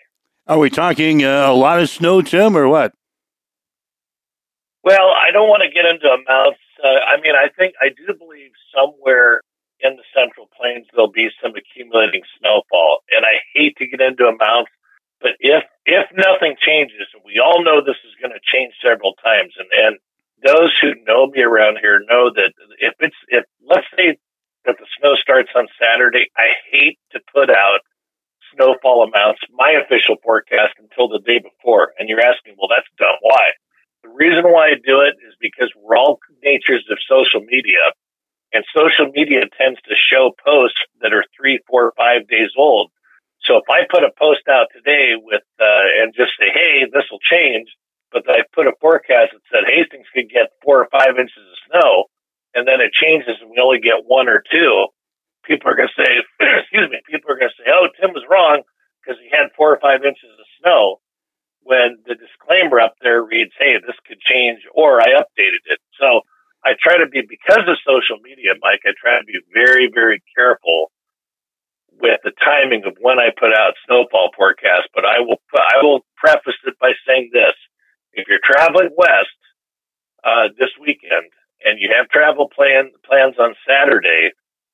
Are 0.46 0.58
we 0.58 0.70
talking 0.70 1.24
uh, 1.24 1.46
a 1.48 1.54
lot 1.54 1.80
of 1.80 1.88
snow, 1.88 2.20
Tim, 2.20 2.56
or 2.56 2.68
what? 2.68 2.92
Well, 4.84 5.14
I 5.14 5.30
don't 5.32 5.48
want 5.48 5.62
to 5.62 5.70
get 5.70 5.86
into 5.86 6.06
amounts. 6.06 6.58
Uh, 6.82 6.88
I 6.88 7.20
mean, 7.20 7.34
I 7.38 7.48
think 7.56 7.74
I 7.80 7.88
do 7.88 8.12
believe 8.18 8.50
somewhere 8.74 9.40
in 9.82 9.98
the 9.98 10.06
Central 10.14 10.48
Plains 10.54 10.86
there'll 10.92 11.10
be 11.10 11.28
some 11.42 11.52
accumulating 11.58 12.22
snowfall, 12.38 13.02
and 13.10 13.26
I 13.26 13.42
hate 13.54 13.76
to 13.78 13.86
get 13.86 14.00
into 14.00 14.30
amounts, 14.30 14.70
but 15.20 15.34
if 15.38 15.64
if 15.86 16.06
nothing 16.14 16.56
changes, 16.58 17.10
we 17.26 17.42
all 17.42 17.62
know 17.62 17.82
this 17.82 17.98
is 18.06 18.14
going 18.22 18.34
to 18.34 18.42
change 18.42 18.74
several 18.82 19.14
times, 19.22 19.54
and 19.58 19.68
and 19.70 19.94
those 20.42 20.74
who 20.82 20.98
know 21.06 21.26
me 21.30 21.42
around 21.42 21.78
here 21.78 22.02
know 22.10 22.30
that 22.34 22.52
if 22.78 22.94
it's 22.98 23.20
if 23.28 23.44
let's 23.62 23.86
say 23.96 24.18
that 24.66 24.78
the 24.78 24.86
snow 24.98 25.14
starts 25.18 25.50
on 25.54 25.66
Saturday, 25.78 26.30
I 26.38 26.54
hate 26.70 26.98
to 27.12 27.20
put 27.34 27.50
out 27.50 27.82
snowfall 28.54 29.02
amounts, 29.02 29.40
my 29.50 29.74
official 29.80 30.16
forecast 30.22 30.76
until 30.78 31.08
the 31.08 31.22
day 31.24 31.40
before. 31.40 31.94
And 31.98 32.08
you're 32.08 32.22
asking, 32.22 32.54
well, 32.58 32.68
that's 32.68 32.88
dumb. 32.98 33.16
Why? 33.22 33.56
The 34.02 34.12
reason 34.12 34.44
why 34.50 34.74
I 34.74 34.76
do 34.82 35.00
it 35.00 35.16
is 35.22 35.34
because 35.40 35.70
we're 35.78 35.96
all 35.96 36.18
natures 36.42 36.84
of 36.90 36.98
social 37.08 37.40
media, 37.40 37.94
and 38.52 38.64
social 38.76 39.08
media 39.12 39.48
tends 39.56 39.80
to 39.88 39.94
show 39.96 40.32
posts 40.44 40.78
that 41.00 41.12
are 41.12 41.24
three, 41.36 41.60
four, 41.68 41.92
five 41.96 42.28
days 42.28 42.52
old. 42.56 42.92
So 43.44 43.56
if 43.56 43.66
I 43.68 43.88
put 43.90 44.04
a 44.04 44.12
post 44.14 44.46
out 44.48 44.68
today 44.70 45.16
with 45.18 45.42
uh, 45.58 45.86
and 46.00 46.14
just 46.14 46.32
say, 46.38 46.52
"Hey, 46.52 46.86
this 46.92 47.08
will 47.10 47.22
change," 47.24 47.68
but 48.12 48.28
I 48.28 48.44
put 48.54 48.68
a 48.68 48.76
forecast 48.80 49.32
that 49.34 49.42
said 49.50 49.66
Hastings 49.66 50.06
could 50.14 50.30
get 50.30 50.54
four 50.62 50.78
or 50.84 50.88
five 50.92 51.18
inches 51.18 51.42
of 51.42 51.58
snow, 51.66 52.06
and 52.54 52.68
then 52.68 52.80
it 52.80 52.92
changes 52.94 53.40
and 53.40 53.50
we 53.50 53.58
only 53.58 53.80
get 53.80 54.06
one 54.06 54.28
or 54.28 54.44
two, 54.46 54.86
people 55.44 55.70
are 55.70 55.74
going 55.76 55.90
to 55.90 56.02
say, 56.02 56.12
"Excuse 56.62 56.88
me," 56.90 57.00
people 57.10 57.32
are 57.32 57.38
going 57.40 57.50
to 57.50 57.58
say, 57.58 57.70
"Oh, 57.72 57.88
Tim 57.98 58.12
was 58.14 58.28
wrong 58.30 58.62
because 59.02 59.18
he 59.18 59.30
had 59.32 59.50
four 59.56 59.72
or 59.72 59.80
five 59.80 60.04
inches 60.04 60.30
of 60.38 60.46
snow." 60.60 61.00
When 61.64 62.02
the 62.06 62.18
disclaimer 62.18 62.80
up 62.80 62.94
there 63.02 63.22
reads, 63.22 63.52
"Hey, 63.58 63.74
this 63.78 63.98
could 64.06 64.20
change," 64.20 64.60
or 64.74 65.00
I 65.00 65.18
updated 65.18 65.66
it. 65.66 65.80
So 65.98 66.22
I 66.64 66.78
try 66.78 66.98
to 66.98 67.08
be 67.10 67.22
because 67.26 67.66
of 67.66 67.76
social 67.82 68.22
media, 68.22 68.54
Mike. 68.62 68.86
I 68.86 68.94
try 68.94 69.18
to 69.18 69.26
be 69.26 69.40
very, 69.52 69.90
very 69.92 70.22
careful 70.36 70.90
with 72.00 72.20
the 72.24 72.32
timing 72.38 72.84
of 72.86 72.96
when 73.00 73.18
I 73.18 73.30
put 73.34 73.52
out 73.52 73.74
snowfall 73.86 74.30
forecasts, 74.36 74.88
but 74.94 75.04
I 75.04 75.20
will 75.20 75.42
I 75.54 75.82
will 75.82 76.06
preface 76.16 76.58
it 76.64 76.78
by 76.78 76.92
saying 77.06 77.30
this: 77.32 77.54
if 78.12 78.28
you're 78.28 78.42
traveling 78.42 78.90
west 78.96 79.38
uh, 80.24 80.48
this 80.58 80.70
weekend 80.80 81.30
and 81.64 81.78
you 81.78 81.90
have 81.96 82.08
travel 82.08 82.48
plan 82.48 82.90
plans 83.04 83.34
on 83.38 83.54
Saturday 83.66 84.30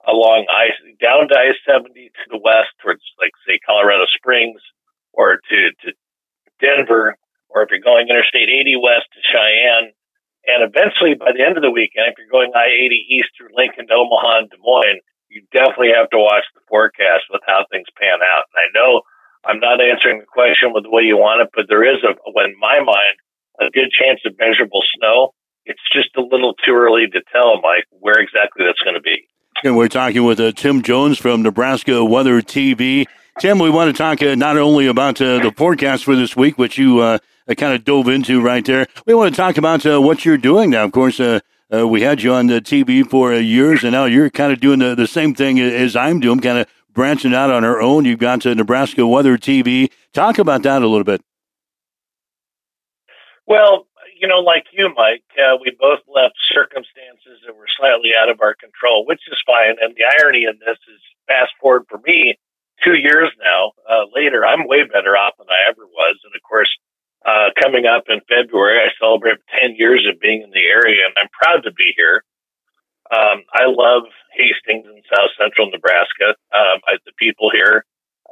along 0.07 0.47
I 0.49 0.73
down 1.01 1.29
to 1.29 1.35
I 1.37 1.53
seventy 1.67 2.09
to 2.13 2.25
the 2.31 2.41
west 2.41 2.73
towards 2.83 3.03
like 3.19 3.33
say 3.47 3.59
Colorado 3.65 4.05
Springs 4.15 4.61
or 5.13 5.41
to 5.41 5.59
to 5.85 5.93
Denver, 6.61 7.17
or 7.49 7.63
if 7.63 7.71
you're 7.71 7.81
going 7.81 8.09
Interstate 8.09 8.49
80 8.49 8.77
west 8.83 9.07
to 9.15 9.21
Cheyenne, 9.23 9.93
and 10.49 10.65
eventually 10.65 11.13
by 11.13 11.37
the 11.37 11.45
end 11.45 11.61
of 11.61 11.63
the 11.63 11.71
weekend, 11.71 12.09
if 12.09 12.17
you're 12.17 12.33
going 12.33 12.51
I 12.57 12.73
80 12.73 12.97
east 13.13 13.29
through 13.37 13.53
Lincoln 13.53 13.87
to 13.93 13.95
Omaha 13.95 14.49
and 14.49 14.51
Des 14.51 14.57
Moines, 14.65 15.05
you 15.29 15.45
definitely 15.53 15.93
have 15.93 16.09
to 16.11 16.19
watch 16.19 16.49
the 16.57 16.65
forecast 16.67 17.29
with 17.29 17.45
how 17.45 17.69
things 17.69 17.87
pan 18.01 18.25
out. 18.25 18.49
And 18.49 18.59
I 18.65 18.67
know 18.73 19.05
I'm 19.45 19.61
not 19.61 19.85
answering 19.85 20.25
the 20.25 20.27
question 20.27 20.73
with 20.73 20.89
the 20.89 20.91
way 20.91 21.05
you 21.05 21.21
want 21.21 21.45
it, 21.45 21.53
but 21.55 21.69
there 21.69 21.85
is 21.85 22.01
a, 22.01 22.17
in 22.17 22.57
my 22.59 22.81
mind, 22.81 23.17
a 23.61 23.69
good 23.71 23.93
chance 23.93 24.25
of 24.25 24.33
measurable 24.41 24.83
snow. 24.97 25.37
It's 25.69 25.85
just 25.93 26.17
a 26.17 26.25
little 26.25 26.55
too 26.65 26.73
early 26.73 27.07
to 27.13 27.21
tell, 27.31 27.61
Mike, 27.61 27.85
where 27.91 28.19
exactly 28.19 28.65
that's 28.65 28.81
going 28.81 28.97
to 28.97 29.05
be. 29.05 29.29
And 29.63 29.77
we're 29.77 29.89
talking 29.89 30.25
with 30.25 30.41
uh, 30.41 30.53
Tim 30.53 30.81
Jones 30.83 31.19
from 31.19 31.43
Nebraska 31.43 32.05
Weather 32.05 32.41
TV. 32.41 33.07
Tim, 33.39 33.59
we 33.59 33.69
want 33.69 33.95
to 33.95 33.97
talk 33.97 34.23
uh, 34.23 34.35
not 34.35 34.57
only 34.57 34.87
about 34.87 35.21
uh, 35.21 35.43
the 35.43 35.53
forecast 35.53 36.05
for 36.05 36.17
this 36.17 36.35
week, 36.35 36.57
which 36.57 36.79
you 36.79 37.21
uh, 37.49 37.55
kind 37.55 37.75
of 37.75 37.85
dove 37.85 38.09
into 38.09 38.41
right 38.41 38.65
there. 38.65 38.87
We 39.07 39.15
want 39.15 39.35
to 39.35 39.37
talk 39.37 39.57
about 39.57 39.85
uh, 39.87 40.01
what 40.01 40.25
you're 40.25 40.37
doing 40.37 40.71
now. 40.71 40.85
Of 40.85 40.93
course, 40.93 41.21
uh, 41.21 41.41
uh, 41.73 41.87
we 41.87 42.03
had 42.03 42.23
you 42.23 42.33
on 42.33 42.47
the 42.47 42.61
TV 42.61 43.09
for 43.09 43.33
uh, 43.33 43.39
years, 43.39 43.85
and 43.85 43.93
now 43.93 44.07
you're 44.07 44.31
kind 44.31 44.53
of 44.53 44.61
doing 44.61 44.79
the, 44.79 44.95
the 44.95 45.07
same 45.07 45.35
thing 45.35 45.61
as 45.61 45.97
I'm 45.97 46.21
doing, 46.21 46.41
kind 46.41 46.59
of 46.59 46.67
branching 46.93 47.35
out 47.35 47.51
on 47.51 47.65
our 47.65 47.81
own. 47.81 48.05
You've 48.05 48.19
gone 48.19 48.41
to 48.41 48.55
Nebraska 48.55 49.07
Weather 49.07 49.37
TV. 49.37 49.91
Talk 50.13 50.39
about 50.39 50.63
that 50.63 50.83
a 50.83 50.87
little 50.87 51.05
bit. 51.05 51.23
Well, 53.47 53.87
you 54.19 54.27
know, 54.27 54.41
like 54.41 54.67
you, 54.73 54.91
Mike, 54.97 55.25
uh, 55.39 55.57
we 55.63 55.71
both 55.79 56.01
left 56.09 56.35
circumstances 56.53 57.41
that 57.47 57.55
were 57.55 57.71
slightly 57.79 58.11
out 58.19 58.29
of 58.29 58.41
our 58.41 58.55
control, 58.55 59.07
which 59.07 59.21
is 59.31 59.39
fine. 59.47 59.77
And 59.81 59.95
the 59.95 60.05
irony 60.21 60.45
in 60.45 60.59
this 60.59 60.79
is, 60.89 61.01
fast 61.29 61.53
forward 61.61 61.85
for 61.89 62.01
me, 62.05 62.39
two 62.83 62.97
years 62.97 63.31
now 63.39 63.73
uh, 63.85 64.09
later, 64.15 64.45
I'm 64.47 64.67
way 64.67 64.83
better 64.83 65.17
off 65.17 65.37
than 65.39 65.47
I 65.49 65.69
ever 65.69 65.87
was. 65.87 66.17
And 66.25 66.33
of 66.35 66.43
course, 66.43 66.73
uh, 67.29 67.51
coming 67.61 67.85
up 67.85 68.05
in 68.09 68.21
February, 68.25 68.81
I 68.81 68.89
celebrate 68.99 69.37
10 69.61 69.77
years 69.77 70.07
of 70.09 70.19
being 70.21 70.43
in 70.43 70.51
the 70.51 70.65
area, 70.65 71.05
and 71.05 71.15
I'm 71.21 71.29
proud 71.29 71.61
to 71.65 71.73
be 71.73 71.93
here. 71.95 72.25
Um, 73.13 73.45
I 73.53 73.69
love 73.69 74.05
Hastings 74.33 74.87
in 74.87 75.03
South 75.13 75.31
Central 75.37 75.71
Nebraska. 75.71 76.37
Um, 76.53 76.81
I, 76.89 76.97
the 77.05 77.13
people 77.19 77.51
here, 77.53 77.85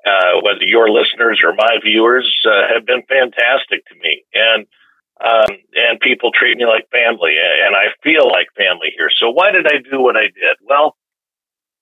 uh, 0.06 0.40
whether 0.40 0.64
your 0.64 0.88
listeners 0.88 1.40
or 1.44 1.52
my 1.54 1.76
viewers, 1.84 2.28
uh, 2.48 2.72
have 2.72 2.86
been 2.86 3.02
fantastic 3.08 3.84
to 3.88 3.94
me, 4.00 4.24
and 4.32 4.66
um, 5.16 5.56
and 5.72 5.98
people 6.00 6.30
treat 6.30 6.58
me 6.58 6.66
like 6.66 6.88
family, 6.92 7.36
and 7.40 7.74
I 7.74 7.88
feel 8.02 8.28
like 8.28 8.48
family 8.54 8.92
here. 8.96 9.08
So 9.16 9.30
why 9.30 9.50
did 9.50 9.66
I 9.66 9.80
do 9.80 10.00
what 10.00 10.14
I 10.14 10.28
did? 10.28 10.60
Well, 10.60 10.94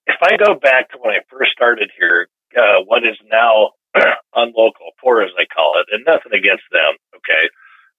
if 0.07 0.19
I 0.23 0.37
go 0.37 0.55
back 0.55 0.91
to 0.91 0.99
when 0.99 1.11
I 1.11 1.19
first 1.29 1.51
started 1.51 1.91
here, 1.99 2.29
uh, 2.57 2.87
what 2.87 3.03
is 3.05 3.19
now 3.29 3.73
unlocal, 4.35 4.93
poor 5.01 5.23
as 5.23 5.31
they 5.37 5.47
call 5.47 5.75
it, 5.81 5.87
and 5.93 6.05
nothing 6.05 6.33
against 6.33 6.65
them, 6.73 6.95
okay? 7.17 7.49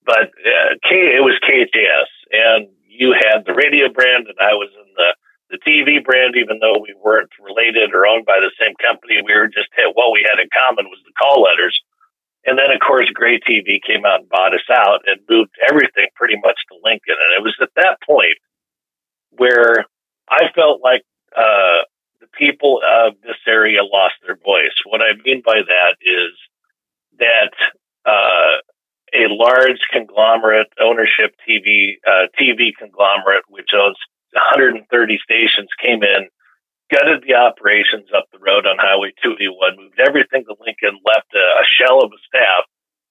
But 0.05 0.29
uh, 0.43 0.77
K, 0.83 1.17
it 1.17 1.23
was 1.23 1.39
KHAS, 1.41 2.09
and 2.31 2.69
you 2.87 3.13
had 3.13 3.45
the 3.45 3.53
radio 3.53 3.89
brand, 3.89 4.27
and 4.27 4.37
I 4.39 4.53
was 4.53 4.69
in 4.75 4.89
the 4.95 5.15
the 5.51 5.61
TV 5.61 6.03
brand, 6.03 6.35
even 6.35 6.57
though 6.57 6.81
we 6.81 6.95
weren't 6.97 7.29
related 7.37 7.93
or 7.93 8.07
owned 8.07 8.25
by 8.25 8.41
the 8.41 8.49
same 8.59 8.73
company, 8.81 9.21
we 9.21 9.33
were 9.33 9.47
just 9.47 9.69
what 9.93 10.11
we 10.11 10.25
had 10.25 10.41
in 10.41 10.49
common 10.49 10.89
was 10.89 10.99
the 11.05 11.13
call 11.13 11.43
letters. 11.43 11.77
And 12.45 12.57
then, 12.57 12.71
of 12.71 12.79
course, 12.81 13.09
Gray 13.13 13.39
TV 13.39 13.81
came 13.81 14.05
out 14.05 14.21
and 14.21 14.29
bought 14.29 14.53
us 14.53 14.65
out 14.69 15.01
and 15.05 15.21
moved 15.29 15.53
everything 15.67 16.09
pretty 16.15 16.37
much 16.41 16.57
to 16.69 16.77
Lincoln. 16.83 17.17
And 17.17 17.37
it 17.37 17.43
was 17.43 17.55
at 17.61 17.73
that 17.75 18.01
point 18.05 18.37
where 19.31 19.85
I 20.29 20.49
felt 20.53 20.81
like 20.81 21.01
uh, 21.35 21.85
the 22.25 22.37
people 22.37 22.81
of 22.81 23.13
this 23.21 23.37
area 23.47 23.83
lost 23.83 24.15
their 24.25 24.37
voice. 24.37 24.73
What 24.85 25.01
I 25.01 25.13
mean 25.23 25.41
by 25.45 25.61
that 25.61 25.95
is 26.01 26.33
that 27.19 27.53
uh, 28.05 28.61
a 29.13 29.29
large 29.29 29.79
conglomerate 29.91 30.67
ownership 30.81 31.35
TV 31.47 31.97
uh, 32.05 32.27
TV 32.39 32.71
conglomerate, 32.77 33.45
which 33.49 33.69
owns 33.73 33.97
130 34.33 34.83
stations, 35.23 35.69
came 35.81 36.03
in, 36.03 36.27
gutted 36.91 37.23
the 37.23 37.35
operations 37.35 38.09
up 38.15 38.25
the 38.31 38.41
road 38.41 38.65
on 38.65 38.77
Highway 38.77 39.13
281, 39.23 39.77
moved 39.77 39.99
everything 40.01 40.43
to 40.45 40.55
Lincoln, 40.59 40.99
left 41.05 41.31
a, 41.33 41.45
a 41.61 41.65
shell 41.65 42.03
of 42.03 42.11
a 42.11 42.19
staff, 42.25 42.65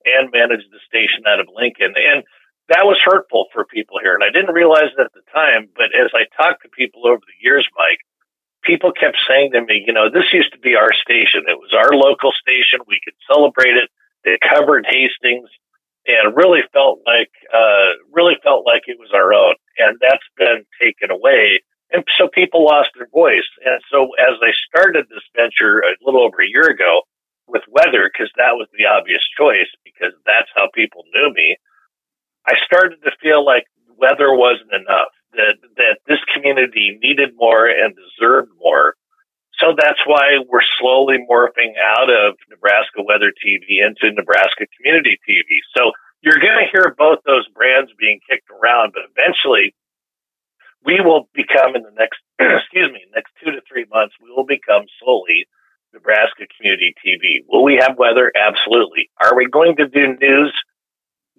and 0.05 0.35
managed 0.35 0.69
the 0.71 0.83
station 0.85 1.25
out 1.27 1.41
of 1.41 1.49
Lincoln. 1.55 1.95
And 1.97 2.27
that 2.69 2.85
was 2.89 3.01
hurtful 3.05 3.47
for 3.53 3.65
people 3.65 4.01
here. 4.01 4.15
And 4.15 4.25
I 4.25 4.33
didn't 4.33 4.55
realize 4.55 4.93
it 4.93 5.01
at 5.01 5.13
the 5.13 5.25
time, 5.33 5.69
but 5.77 5.93
as 5.93 6.11
I 6.13 6.29
talked 6.37 6.63
to 6.63 6.69
people 6.73 7.07
over 7.07 7.21
the 7.21 7.41
years, 7.41 7.69
Mike, 7.77 7.94
people 8.75 8.91
kept 8.91 9.23
saying 9.31 9.53
to 9.55 9.63
me, 9.63 9.87
you 9.87 9.93
know, 9.93 10.11
this 10.11 10.35
used 10.35 10.51
to 10.51 10.59
be 10.59 10.75
our 10.75 10.91
station. 10.91 11.47
It 11.47 11.63
was 11.63 11.71
our 11.71 11.95
local 11.95 12.35
station. 12.35 12.83
We 12.91 12.99
could 13.07 13.15
celebrate 13.31 13.79
it. 13.79 13.87
It 14.27 14.43
covered 14.43 14.83
Hastings 14.91 15.47
and 16.11 16.35
really 16.35 16.67
felt 16.73 16.99
like, 17.07 17.31
uh, 17.55 18.03
really 18.11 18.35
felt 18.43 18.67
like 18.67 18.83
it 18.91 18.99
was 18.99 19.15
our 19.15 19.31
own. 19.31 19.55
And 19.79 19.95
that's 20.03 20.27
been 20.37 20.67
taken 20.83 21.15
away. 21.15 21.63
And 21.95 22.03
so 22.19 22.27
people 22.27 22.67
lost 22.67 22.91
their 22.99 23.07
voice. 23.15 23.47
And 23.63 23.79
so 23.95 24.11
as 24.19 24.35
I 24.43 24.51
started 24.67 25.07
this 25.07 25.23
venture 25.39 25.87
a 25.87 25.95
little 26.03 26.27
over 26.27 26.43
a 26.43 26.51
year 26.51 26.67
ago 26.67 27.07
with 27.47 27.63
weather, 27.71 28.11
because 28.11 28.33
that 28.35 28.59
was 28.59 28.67
the 28.75 28.91
obvious 28.91 29.23
choice, 29.39 29.71
because 29.87 30.19
that's 30.27 30.51
how 30.59 30.67
people 30.75 31.07
knew 31.15 31.31
me, 31.31 31.55
I 32.43 32.59
started 32.67 32.99
to 33.07 33.15
feel 33.23 33.47
like 33.47 33.71
weather 33.95 34.35
wasn't 34.35 34.75
enough 34.75 35.14
that 35.37 35.57
that 35.77 35.99
this 36.07 36.23
community 36.35 36.99
needed 37.03 37.35
more 37.37 37.67
and 37.67 37.95
deserved 37.95 38.51
more. 38.61 38.95
So 39.61 39.75
that's 39.79 40.01
why 40.05 40.43
we're 40.49 40.67
slowly 40.81 41.19
morphing 41.31 41.79
out 41.79 42.11
of 42.11 42.35
Nebraska 42.51 43.03
Weather 43.07 43.31
TV 43.31 43.79
into 43.79 44.11
Nebraska 44.15 44.67
Community 44.77 45.19
TV. 45.23 45.63
So 45.77 45.93
you're 46.23 46.43
going 46.43 46.59
to 46.59 46.71
hear 46.73 46.95
both 46.99 47.21
those 47.25 47.47
brands 47.55 47.93
being 47.99 48.19
kicked 48.29 48.51
around, 48.51 48.93
but 48.95 49.05
eventually 49.15 49.75
we 50.85 51.01
will 51.01 51.29
become 51.35 51.77
in 51.77 51.83
the 51.83 51.95
next, 51.97 52.21
excuse 52.39 52.91
me, 52.93 53.07
next 53.15 53.33
two 53.43 53.53
to 53.53 53.61
three 53.69 53.87
months, 53.93 54.15
we 54.21 54.31
will 54.31 54.45
become 54.47 54.85
solely 54.99 55.47
Nebraska 55.93 56.45
Community 56.57 56.95
TV. 56.99 57.47
Will 57.49 57.63
we 57.63 57.79
have 57.81 57.97
weather? 57.97 58.33
Absolutely. 58.35 59.09
Are 59.21 59.37
we 59.37 59.47
going 59.47 59.77
to 59.77 59.87
do 59.87 60.17
news? 60.21 60.53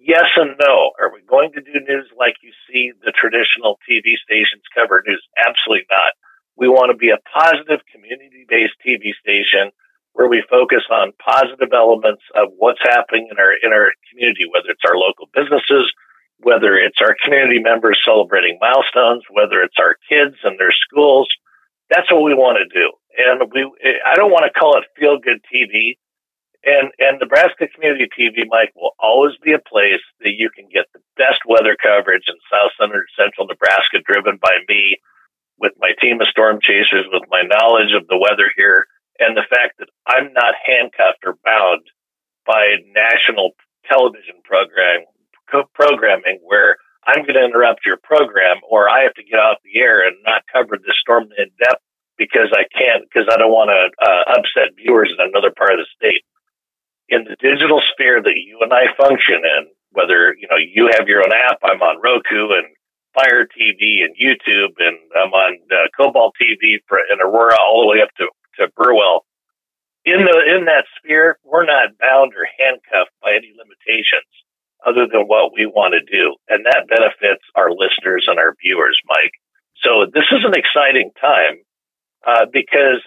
Yes 0.06 0.30
and 0.38 0.54
no. 0.62 0.94
Are 1.02 1.10
we 1.12 1.20
going 1.26 1.52
to 1.52 1.60
do 1.60 1.82
news 1.82 2.06
like 2.16 2.38
you 2.40 2.54
see 2.70 2.94
the 3.02 3.12
traditional 3.12 3.76
TV 3.82 4.14
stations 4.22 4.62
cover 4.70 5.02
news? 5.04 5.22
Absolutely 5.34 5.86
not. 5.90 6.14
We 6.56 6.68
want 6.70 6.94
to 6.94 6.96
be 6.96 7.10
a 7.10 7.20
positive 7.28 7.82
community 7.92 8.46
based 8.48 8.78
TV 8.80 9.12
station 9.18 9.74
where 10.14 10.30
we 10.30 10.40
focus 10.48 10.86
on 10.88 11.12
positive 11.20 11.74
elements 11.74 12.22
of 12.32 12.48
what's 12.56 12.80
happening 12.80 13.28
in 13.28 13.36
our 13.36 13.52
in 13.60 13.74
our 13.74 13.92
community, 14.08 14.48
whether 14.48 14.72
it's 14.72 14.86
our 14.86 14.96
local 14.96 15.28
businesses, 15.34 15.92
whether 16.40 16.78
it's 16.78 17.02
our 17.02 17.18
community 17.20 17.60
members 17.60 18.00
celebrating 18.00 18.56
milestones, 18.62 19.26
whether 19.28 19.60
it's 19.60 19.76
our 19.76 20.00
kids 20.08 20.38
and 20.44 20.56
their 20.58 20.72
schools. 20.72 21.28
That's 21.90 22.10
what 22.10 22.24
we 22.24 22.32
want 22.32 22.58
to 22.62 22.66
do. 22.72 22.94
And 23.18 23.44
we 23.52 23.68
I 24.06 24.16
don't 24.16 24.32
want 24.32 24.48
to 24.48 24.58
call 24.58 24.78
it 24.78 24.88
feel 24.96 25.18
good 25.18 25.44
TV 25.52 25.98
and 26.64 26.92
and 26.98 27.18
Nebraska 27.20 27.68
Community 27.68 28.08
TV, 28.12 28.46
Mike, 28.48 28.72
will 28.74 28.94
always 28.98 29.36
be 29.42 29.52
a 29.52 29.62
place 29.62 30.02
that 30.20 30.36
you 30.36 30.50
can 30.50 30.68
get 30.72 30.86
the 30.92 31.00
best 31.16 31.40
weather 31.46 31.76
coverage 31.76 32.24
in 32.28 32.36
South 32.50 32.72
Central 32.78 33.46
Nebraska, 33.46 34.00
driven 34.04 34.38
by 34.40 34.58
me, 34.68 34.96
with 35.58 35.72
my 35.78 35.92
team 36.00 36.20
of 36.20 36.28
storm 36.28 36.58
chasers, 36.60 37.06
with 37.12 37.24
my 37.30 37.42
knowledge 37.42 37.92
of 37.92 38.06
the 38.08 38.18
weather 38.18 38.50
here, 38.56 38.86
and 39.18 39.36
the 39.36 39.48
fact 39.48 39.78
that 39.78 39.88
I'm 40.06 40.32
not 40.32 40.54
handcuffed 40.64 41.24
or 41.24 41.36
bound 41.44 41.82
by 42.46 42.76
national 42.94 43.52
television 43.88 44.42
program 44.44 45.04
programming 45.74 46.40
where 46.42 46.76
I'm 47.06 47.22
going 47.22 47.38
to 47.38 47.44
interrupt 47.44 47.86
your 47.86 47.98
program 48.02 48.58
or 48.68 48.90
I 48.90 49.02
have 49.02 49.14
to 49.14 49.22
get 49.22 49.38
off 49.38 49.62
the 49.62 49.78
air 49.78 50.06
and 50.06 50.16
not 50.26 50.42
cover 50.52 50.76
this 50.76 50.98
storm 51.00 51.30
in 51.38 51.50
depth 51.62 51.82
because 52.18 52.50
I 52.52 52.64
can't 52.74 53.06
because 53.06 53.28
I 53.30 53.38
don't 53.38 53.52
want 53.52 53.70
to 53.70 53.82
uh, 54.02 54.24
upset 54.34 54.74
viewers 54.76 55.12
in 55.12 55.22
another 55.22 55.52
part 55.56 55.78
of 55.78 55.86
the 55.86 55.90
state. 55.94 56.24
In 57.08 57.24
the 57.24 57.36
digital 57.38 57.80
sphere 57.92 58.22
that 58.22 58.34
you 58.34 58.58
and 58.62 58.72
I 58.72 58.90
function 58.96 59.42
in, 59.46 59.66
whether 59.92 60.34
you 60.38 60.48
know 60.50 60.58
you 60.58 60.90
have 60.98 61.08
your 61.08 61.22
own 61.22 61.32
app, 61.32 61.58
I'm 61.62 61.80
on 61.80 62.02
Roku 62.02 62.52
and 62.52 62.66
Fire 63.14 63.46
TV 63.46 64.04
and 64.04 64.12
YouTube, 64.18 64.74
and 64.78 64.98
I'm 65.16 65.32
on 65.32 65.58
uh, 65.70 65.88
Cobalt 65.96 66.34
TV 66.40 66.82
for, 66.88 66.98
in 66.98 67.20
Aurora 67.22 67.56
all 67.60 67.82
the 67.82 67.88
way 67.88 68.02
up 68.02 68.10
to 68.18 68.26
to 68.58 68.68
Burwell. 68.76 69.24
In 70.04 70.24
the 70.24 70.36
in 70.54 70.66
that 70.66 70.84
sphere, 70.98 71.38
we're 71.44 71.66
not 71.66 71.96
bound 71.98 72.34
or 72.34 72.46
handcuffed 72.58 73.14
by 73.22 73.34
any 73.34 73.54
limitations 73.56 74.30
other 74.84 75.06
than 75.10 75.26
what 75.26 75.52
we 75.54 75.66
want 75.66 75.94
to 75.94 76.04
do, 76.04 76.36
and 76.48 76.66
that 76.66 76.86
benefits 76.88 77.42
our 77.54 77.70
listeners 77.70 78.26
and 78.28 78.38
our 78.38 78.54
viewers, 78.62 78.98
Mike. 79.08 79.34
So 79.82 80.06
this 80.06 80.26
is 80.30 80.44
an 80.44 80.54
exciting 80.54 81.10
time 81.20 81.62
uh, 82.26 82.46
because 82.52 83.02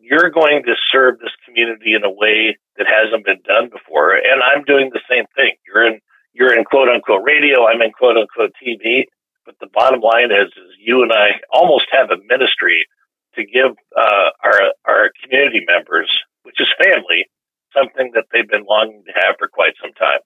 you're 0.00 0.30
going 0.30 0.62
to 0.64 0.74
serve 0.90 1.18
this 1.18 1.32
community 1.46 1.94
in 1.94 2.04
a 2.04 2.10
way 2.10 2.58
that 2.76 2.86
hasn't 2.86 3.24
been 3.24 3.40
done 3.46 3.68
before, 3.70 4.14
and 4.14 4.42
I'm 4.42 4.64
doing 4.64 4.90
the 4.92 5.00
same 5.08 5.24
thing. 5.36 5.54
You're 5.66 5.86
in 5.86 6.00
you're 6.32 6.56
in 6.56 6.64
quote 6.64 6.88
unquote 6.88 7.22
radio, 7.24 7.66
I'm 7.66 7.82
in 7.82 7.92
quote 7.92 8.16
unquote 8.16 8.52
TV, 8.62 9.04
but 9.44 9.56
the 9.60 9.68
bottom 9.72 10.00
line 10.00 10.30
is, 10.30 10.48
is 10.48 10.74
you 10.78 11.02
and 11.02 11.12
I 11.12 11.40
almost 11.52 11.86
have 11.92 12.10
a 12.10 12.16
ministry 12.28 12.86
to 13.34 13.44
give 13.44 13.72
uh, 13.96 14.30
our 14.42 14.72
our 14.86 15.10
community 15.22 15.64
members, 15.66 16.10
which 16.42 16.60
is 16.60 16.68
family, 16.82 17.26
something 17.74 18.12
that 18.14 18.24
they've 18.32 18.48
been 18.48 18.64
longing 18.68 19.02
to 19.06 19.12
have 19.14 19.36
for 19.38 19.48
quite 19.48 19.74
some 19.80 19.92
time. 19.94 20.20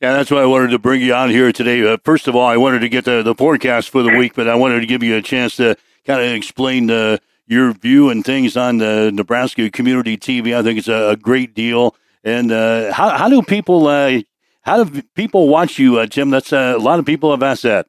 Yeah, 0.00 0.12
that's 0.12 0.30
why 0.30 0.42
I 0.42 0.46
wanted 0.46 0.70
to 0.70 0.78
bring 0.78 1.02
you 1.02 1.12
on 1.12 1.30
here 1.30 1.50
today. 1.50 1.84
Uh, 1.84 1.96
first 2.04 2.28
of 2.28 2.36
all, 2.36 2.46
I 2.46 2.56
wanted 2.56 2.80
to 2.80 2.88
get 2.88 3.04
the, 3.04 3.22
the 3.22 3.34
forecast 3.34 3.90
for 3.90 4.04
the 4.04 4.16
week, 4.16 4.34
but 4.34 4.48
I 4.48 4.54
wanted 4.54 4.78
to 4.80 4.86
give 4.86 5.02
you 5.02 5.16
a 5.16 5.22
chance 5.22 5.56
to 5.56 5.76
kind 6.06 6.20
of 6.20 6.30
explain 6.36 6.88
uh, 6.88 7.18
your 7.48 7.72
view 7.72 8.10
and 8.10 8.24
things 8.24 8.56
on 8.56 8.78
the 8.78 9.10
Nebraska 9.12 9.70
Community 9.70 10.16
TV. 10.16 10.54
I 10.54 10.62
think 10.62 10.78
it's 10.78 10.88
a, 10.88 11.10
a 11.10 11.16
great 11.16 11.54
deal. 11.54 11.96
And 12.22 12.52
uh, 12.52 12.92
how, 12.92 13.08
how 13.16 13.28
do 13.28 13.42
people 13.42 13.86
uh, 13.86 14.20
how 14.62 14.84
do 14.84 15.02
people 15.14 15.48
watch 15.48 15.78
you, 15.78 15.98
uh, 15.98 16.06
Tim? 16.06 16.30
That's 16.30 16.52
uh, 16.52 16.74
a 16.76 16.78
lot 16.78 16.98
of 16.98 17.06
people 17.06 17.30
have 17.30 17.42
asked 17.42 17.62
that. 17.62 17.86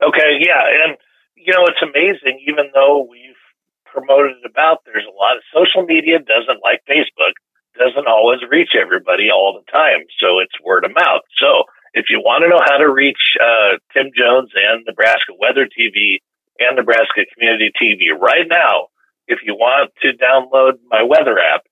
Okay, 0.00 0.38
yeah, 0.38 0.62
and 0.86 0.96
you 1.34 1.52
know 1.52 1.66
it's 1.66 1.82
amazing. 1.82 2.40
Even 2.46 2.70
though 2.72 3.06
we've 3.10 3.42
promoted 3.84 4.36
it 4.42 4.50
about, 4.50 4.78
there's 4.86 5.04
a 5.04 5.16
lot 5.16 5.36
of 5.36 5.42
social 5.52 5.82
media 5.82 6.18
doesn't 6.18 6.62
like 6.62 6.80
Facebook 6.88 7.34
doesn't 7.78 8.08
always 8.08 8.40
reach 8.50 8.74
everybody 8.74 9.30
all 9.30 9.54
the 9.54 9.70
time. 9.70 10.02
So 10.18 10.38
it's 10.38 10.54
word 10.64 10.84
of 10.84 10.92
mouth. 10.94 11.22
So 11.38 11.64
if 11.94 12.06
you 12.10 12.20
want 12.20 12.42
to 12.42 12.48
know 12.48 12.60
how 12.64 12.78
to 12.78 12.90
reach 12.90 13.38
uh, 13.38 13.78
Tim 13.94 14.10
Jones 14.16 14.50
and 14.54 14.84
Nebraska 14.86 15.32
Weather 15.38 15.66
TV 15.66 16.18
and 16.58 16.76
Nebraska 16.76 17.26
Community 17.34 17.70
TV 17.80 18.18
right 18.18 18.46
now, 18.48 18.88
if 19.26 19.40
you 19.44 19.54
want 19.54 19.92
to 20.02 20.12
download 20.16 20.78
my 20.90 21.02
weather 21.02 21.38
app, 21.38 21.62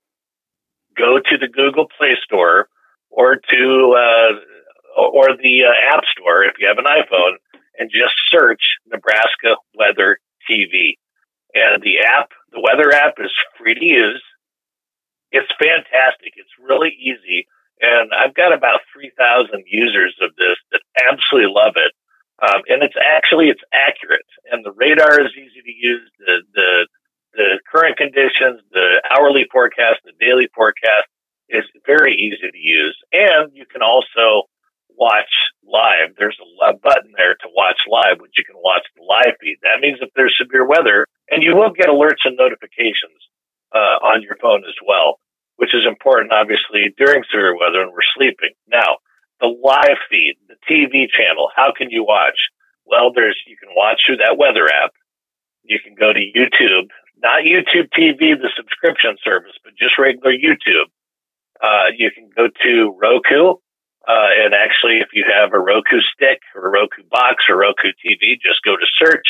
go 0.96 1.18
to 1.18 1.38
the 1.38 1.48
Google 1.48 1.86
Play 1.98 2.16
Store 2.24 2.68
or 3.10 3.36
to 3.36 3.94
uh, 3.96 5.00
or 5.00 5.36
the 5.36 5.64
uh, 5.64 5.94
App 5.96 6.04
Store 6.16 6.44
if 6.44 6.54
you 6.58 6.68
have 6.68 6.78
an 6.78 6.88
iPhone, 6.88 7.36
and 7.78 7.90
just 7.90 8.14
search 8.30 8.62
Nebraska 8.86 9.56
Weather 9.74 10.18
TV. 10.48 10.96
And 11.54 11.82
the 11.82 12.00
app, 12.04 12.30
the 12.52 12.60
weather 12.60 12.92
app, 12.92 13.14
is 13.18 13.32
free 13.58 13.74
to 13.74 13.84
use. 13.84 14.22
It's 15.32 15.50
fantastic. 15.58 16.32
It's 16.36 16.52
really 16.60 16.92
easy. 17.00 17.46
And 17.80 18.10
I've 18.12 18.34
got 18.34 18.52
about 18.52 18.80
3,000 18.92 19.64
users 19.66 20.16
of 20.22 20.30
this 20.36 20.56
that 20.72 20.80
absolutely 21.12 21.52
love 21.52 21.74
it. 21.76 21.92
Um, 22.42 22.60
and 22.68 22.82
it's 22.82 22.96
actually, 23.00 23.48
it's 23.48 23.64
accurate 23.72 24.28
and 24.50 24.64
the 24.64 24.72
radar 24.72 25.20
is 25.20 25.32
easy 25.34 25.62
to 25.64 25.74
use. 25.74 26.10
The, 26.18 26.36
the, 26.54 26.70
the 27.34 27.48
current 27.70 27.96
conditions, 27.96 28.60
the 28.72 29.02
hourly 29.10 29.46
forecast, 29.50 30.04
the 30.04 30.12
daily 30.20 30.48
forecast 30.54 31.08
is 31.48 31.64
very 31.86 32.14
easy 32.14 32.50
to 32.50 32.58
use. 32.58 32.96
And 33.12 33.52
you 33.54 33.66
can 33.66 33.82
also 33.82 34.48
watch 34.96 35.30
live. 35.64 36.16
There's 36.16 36.38
a, 36.40 36.72
button 36.72 37.12
there 37.16 37.34
to 37.34 37.48
watch 37.54 37.78
live, 37.88 38.20
which 38.20 38.36
you 38.38 38.44
can 38.44 38.56
watch 38.56 38.84
the 38.96 39.04
live 39.04 39.36
feed. 39.40 39.58
That 39.62 39.80
means 39.80 39.98
if 40.00 40.10
there's 40.16 40.36
severe 40.36 40.66
weather, 40.66 41.06
and 41.30 41.42
you 41.42 41.54
will 41.54 41.70
get 41.70 41.88
alerts 41.92 42.24
and 42.24 42.36
notifications 42.36 43.20
uh, 43.74 44.00
on 44.00 44.22
your 44.22 44.36
phone 44.40 44.64
as 44.64 44.76
well, 44.86 45.20
which 45.56 45.74
is 45.74 45.84
important, 45.86 46.32
obviously, 46.32 46.94
during 46.96 47.24
severe 47.28 47.56
weather 47.56 47.84
when 47.84 47.92
we're 47.92 48.14
sleeping. 48.16 48.56
Now, 48.68 49.04
the 49.40 49.46
live 49.46 49.98
feed, 50.10 50.36
the 50.48 50.56
TV 50.68 51.06
channel, 51.10 51.50
how 51.54 51.72
can 51.76 51.90
you 51.90 52.04
watch? 52.04 52.38
Well, 52.84 53.12
there's 53.14 53.36
you 53.46 53.56
can 53.56 53.70
watch 53.74 54.02
through 54.06 54.18
that 54.18 54.38
weather 54.38 54.66
app. 54.66 54.92
You 55.64 55.78
can 55.82 55.94
go 55.94 56.12
to 56.12 56.20
YouTube, 56.20 56.88
not 57.22 57.42
YouTube 57.42 57.90
TV, 57.90 58.38
the 58.38 58.50
subscription 58.56 59.16
service, 59.22 59.54
but 59.64 59.74
just 59.76 59.98
regular 59.98 60.32
YouTube. 60.32 60.88
Uh, 61.60 61.90
you 61.96 62.10
can 62.10 62.30
go 62.36 62.48
to 62.62 62.94
Roku, 63.00 63.58
uh, 64.06 64.30
and 64.44 64.54
actually, 64.54 64.98
if 64.98 65.08
you 65.12 65.24
have 65.26 65.52
a 65.52 65.58
Roku 65.58 66.00
stick 66.14 66.40
or 66.54 66.66
a 66.66 66.70
Roku 66.70 67.02
box 67.10 67.44
or 67.48 67.56
Roku 67.56 67.88
TV, 68.04 68.38
just 68.40 68.62
go 68.64 68.76
to 68.76 68.86
search 69.02 69.26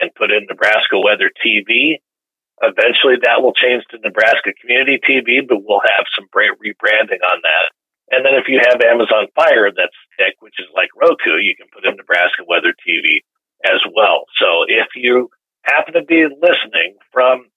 and 0.00 0.14
put 0.14 0.30
in 0.30 0.46
Nebraska 0.48 0.98
Weather 0.98 1.30
TV, 1.44 1.98
Eventually, 2.62 3.18
that 3.22 3.42
will 3.42 3.52
change 3.52 3.82
to 3.90 3.98
Nebraska 3.98 4.52
Community 4.60 5.00
TV, 5.02 5.42
but 5.46 5.58
we'll 5.66 5.82
have 5.82 6.06
some 6.14 6.26
great 6.30 6.52
rebranding 6.62 7.18
on 7.20 7.42
that. 7.42 7.74
And 8.10 8.24
then 8.24 8.34
if 8.36 8.46
you 8.48 8.60
have 8.60 8.80
Amazon 8.80 9.32
Fire 9.34 9.72
that's 9.72 9.96
which 10.40 10.60
is 10.60 10.68
like 10.74 10.92
Roku, 10.94 11.40
you 11.40 11.56
can 11.56 11.66
put 11.72 11.84
in 11.84 11.96
Nebraska 11.96 12.44
Weather 12.46 12.76
TV 12.86 13.24
as 13.64 13.80
well. 13.90 14.28
So 14.38 14.68
if 14.68 14.92
you 14.94 15.30
happen 15.64 15.94
to 15.94 16.04
be 16.04 16.28
listening 16.28 17.00
from 17.12 17.48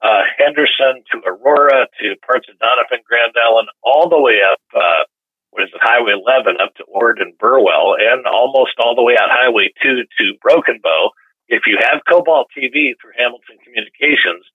uh, 0.00 0.22
Henderson 0.38 1.02
to 1.10 1.18
Aurora 1.26 1.90
to 2.00 2.14
parts 2.24 2.46
of 2.48 2.56
Doniphan, 2.62 3.02
Grand 3.04 3.34
Island, 3.34 3.68
all 3.82 4.08
the 4.08 4.20
way 4.20 4.38
up, 4.40 4.62
uh, 4.74 5.02
what 5.50 5.64
is 5.64 5.70
it, 5.74 5.82
Highway 5.82 6.14
11 6.14 6.62
up 6.62 6.74
to 6.78 6.84
Ord 6.86 7.18
and 7.18 7.36
Burwell, 7.36 7.98
and 7.98 8.26
almost 8.26 8.78
all 8.78 8.94
the 8.94 9.02
way 9.02 9.18
out 9.18 9.28
Highway 9.28 9.74
2 9.82 10.06
to 10.06 10.24
Broken 10.40 10.78
Bow, 10.82 11.10
if 11.48 11.66
you 11.66 11.78
have 11.80 12.06
Cobalt 12.08 12.48
TV 12.54 12.94
through 13.00 13.16
Hamilton 13.16 13.58
Communications, 13.64 14.46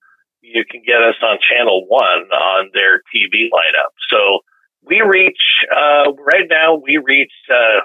you 0.42 0.64
can 0.70 0.82
get 0.86 1.02
us 1.02 1.18
on 1.24 1.40
channel 1.42 1.86
one 1.88 2.30
on 2.32 2.70
their 2.74 3.02
TV 3.12 3.50
lineup. 3.52 3.92
So 4.10 4.46
we 4.86 5.02
reach, 5.02 5.40
uh, 5.72 6.12
right 6.14 6.48
now, 6.50 6.76
we 6.76 6.98
reach 6.98 7.32
uh, 7.50 7.82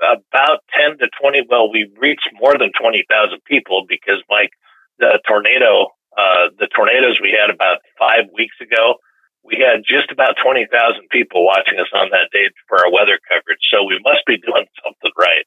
about 0.00 0.60
10 0.78 0.98
to 0.98 1.08
20. 1.20 1.46
Well, 1.48 1.72
we 1.72 1.90
reached 1.98 2.28
more 2.40 2.52
than 2.58 2.72
20,000 2.78 3.04
people 3.44 3.84
because, 3.88 4.22
Mike, 4.28 4.50
the 4.98 5.20
tornado, 5.26 5.88
uh, 6.16 6.52
the 6.58 6.68
tornadoes 6.74 7.18
we 7.22 7.32
had 7.32 7.52
about 7.52 7.78
five 7.98 8.28
weeks 8.34 8.56
ago, 8.60 8.96
we 9.44 9.58
had 9.58 9.82
just 9.82 10.12
about 10.12 10.36
20,000 10.42 10.68
people 11.10 11.44
watching 11.44 11.78
us 11.80 11.90
on 11.94 12.10
that 12.10 12.28
day 12.32 12.46
for 12.68 12.78
our 12.78 12.92
weather 12.92 13.18
coverage. 13.26 13.58
So 13.72 13.82
we 13.84 13.98
must 14.04 14.24
be 14.26 14.38
doing 14.38 14.66
something 14.84 15.12
right. 15.18 15.46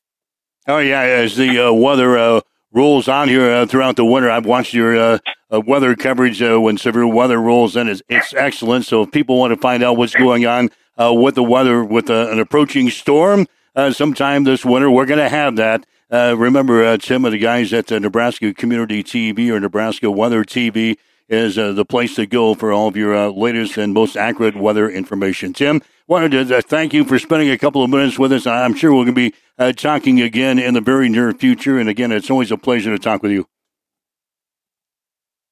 Oh, 0.67 0.79
yeah. 0.79 1.01
As 1.01 1.37
the 1.37 1.69
uh, 1.69 1.71
weather 1.71 2.17
uh, 2.17 2.41
rolls 2.75 3.07
on 3.07 3.29
here 3.29 3.49
uh, 3.49 3.65
throughout 3.65 3.95
the 3.95 4.05
winter. 4.05 4.29
I've 4.29 4.45
watched 4.45 4.73
your 4.73 4.97
uh, 4.97 5.19
weather 5.49 5.95
coverage 5.95 6.41
uh, 6.41 6.59
when 6.59 6.77
severe 6.77 7.07
weather 7.07 7.39
rolls 7.39 7.75
in. 7.75 7.87
It's, 7.87 8.01
it's, 8.09 8.33
excellent. 8.33 8.85
So 8.85 9.03
if 9.03 9.11
people 9.11 9.37
want 9.39 9.53
to 9.53 9.59
find 9.59 9.81
out 9.81 9.95
what's 9.95 10.13
going 10.13 10.45
on 10.45 10.69
uh, 10.97 11.13
with 11.13 11.35
the 11.35 11.43
weather 11.43 11.83
with 11.83 12.09
uh, 12.09 12.29
an 12.31 12.39
approaching 12.39 12.89
storm 12.89 13.47
sometime 13.91 14.45
this 14.45 14.63
winter, 14.63 14.89
we're 14.89 15.05
going 15.05 15.19
to 15.19 15.29
have 15.29 15.55
that. 15.57 15.85
remember, 16.09 16.97
Tim 16.97 17.25
of 17.25 17.31
the 17.31 17.37
guys 17.37 17.73
at 17.73 17.87
the 17.87 17.99
Nebraska 17.99 18.53
Community 18.53 19.03
TV 19.03 19.49
or 19.49 19.59
Nebraska 19.59 20.09
Weather 20.09 20.43
TV 20.43 20.97
is 21.27 21.55
the 21.55 21.85
place 21.85 22.15
to 22.15 22.25
go 22.25 22.53
for 22.53 22.71
all 22.71 22.87
of 22.87 22.95
your 22.95 23.29
latest 23.31 23.77
and 23.77 23.93
most 23.93 24.15
accurate 24.15 24.55
weather 24.55 24.89
information. 24.89 25.51
Tim, 25.51 25.81
wanted 26.07 26.47
to 26.47 26.61
thank 26.61 26.93
you 26.93 27.03
for 27.03 27.17
spending 27.17 27.49
a 27.49 27.57
couple 27.57 27.83
of 27.83 27.89
minutes 27.89 28.19
with 28.19 28.31
us. 28.31 28.45
I'm 28.45 28.75
sure 28.75 28.91
we're 28.91 29.05
going 29.05 29.15
to 29.15 29.31
be 29.31 29.33
uh, 29.57 29.71
talking 29.71 30.21
again 30.21 30.59
in 30.59 30.73
the 30.73 30.81
very 30.81 31.09
near 31.09 31.31
future. 31.33 31.79
And 31.79 31.89
again, 31.89 32.11
it's 32.11 32.29
always 32.29 32.51
a 32.51 32.57
pleasure 32.57 32.91
to 32.91 32.99
talk 32.99 33.23
with 33.23 33.31
you. 33.31 33.47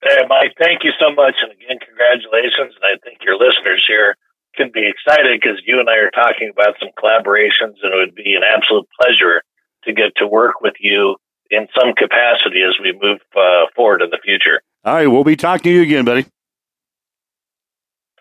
Hey, 0.03 0.19
Mike, 0.27 0.53
thank 0.59 0.83
you 0.83 0.91
so 0.99 1.13
much. 1.15 1.35
And 1.41 1.51
again, 1.53 1.79
congratulations. 1.79 2.75
And 2.75 2.83
I 2.83 2.97
think 3.03 3.19
your 3.23 3.35
listeners 3.35 3.83
here 3.87 4.15
can 4.55 4.71
be 4.73 4.87
excited 4.87 5.39
because 5.39 5.61
you 5.65 5.79
and 5.79 5.89
I 5.89 5.97
are 5.97 6.11
talking 6.11 6.51
about 6.51 6.75
some 6.79 6.89
collaborations, 6.97 7.77
and 7.81 7.93
it 7.93 7.97
would 7.97 8.15
be 8.15 8.35
an 8.35 8.43
absolute 8.43 8.87
pleasure 8.99 9.41
to 9.85 9.93
get 9.93 10.15
to 10.17 10.27
work 10.27 10.61
with 10.61 10.75
you 10.79 11.15
in 11.49 11.67
some 11.77 11.93
capacity 11.93 12.61
as 12.67 12.75
we 12.81 12.93
move 12.93 13.19
uh, 13.35 13.65
forward 13.75 14.01
in 14.01 14.09
the 14.09 14.19
future. 14.23 14.61
All 14.83 14.93
right, 14.93 15.07
we'll 15.07 15.23
be 15.23 15.35
talking 15.35 15.63
to 15.63 15.69
you 15.69 15.81
again, 15.81 16.05
buddy. 16.05 16.25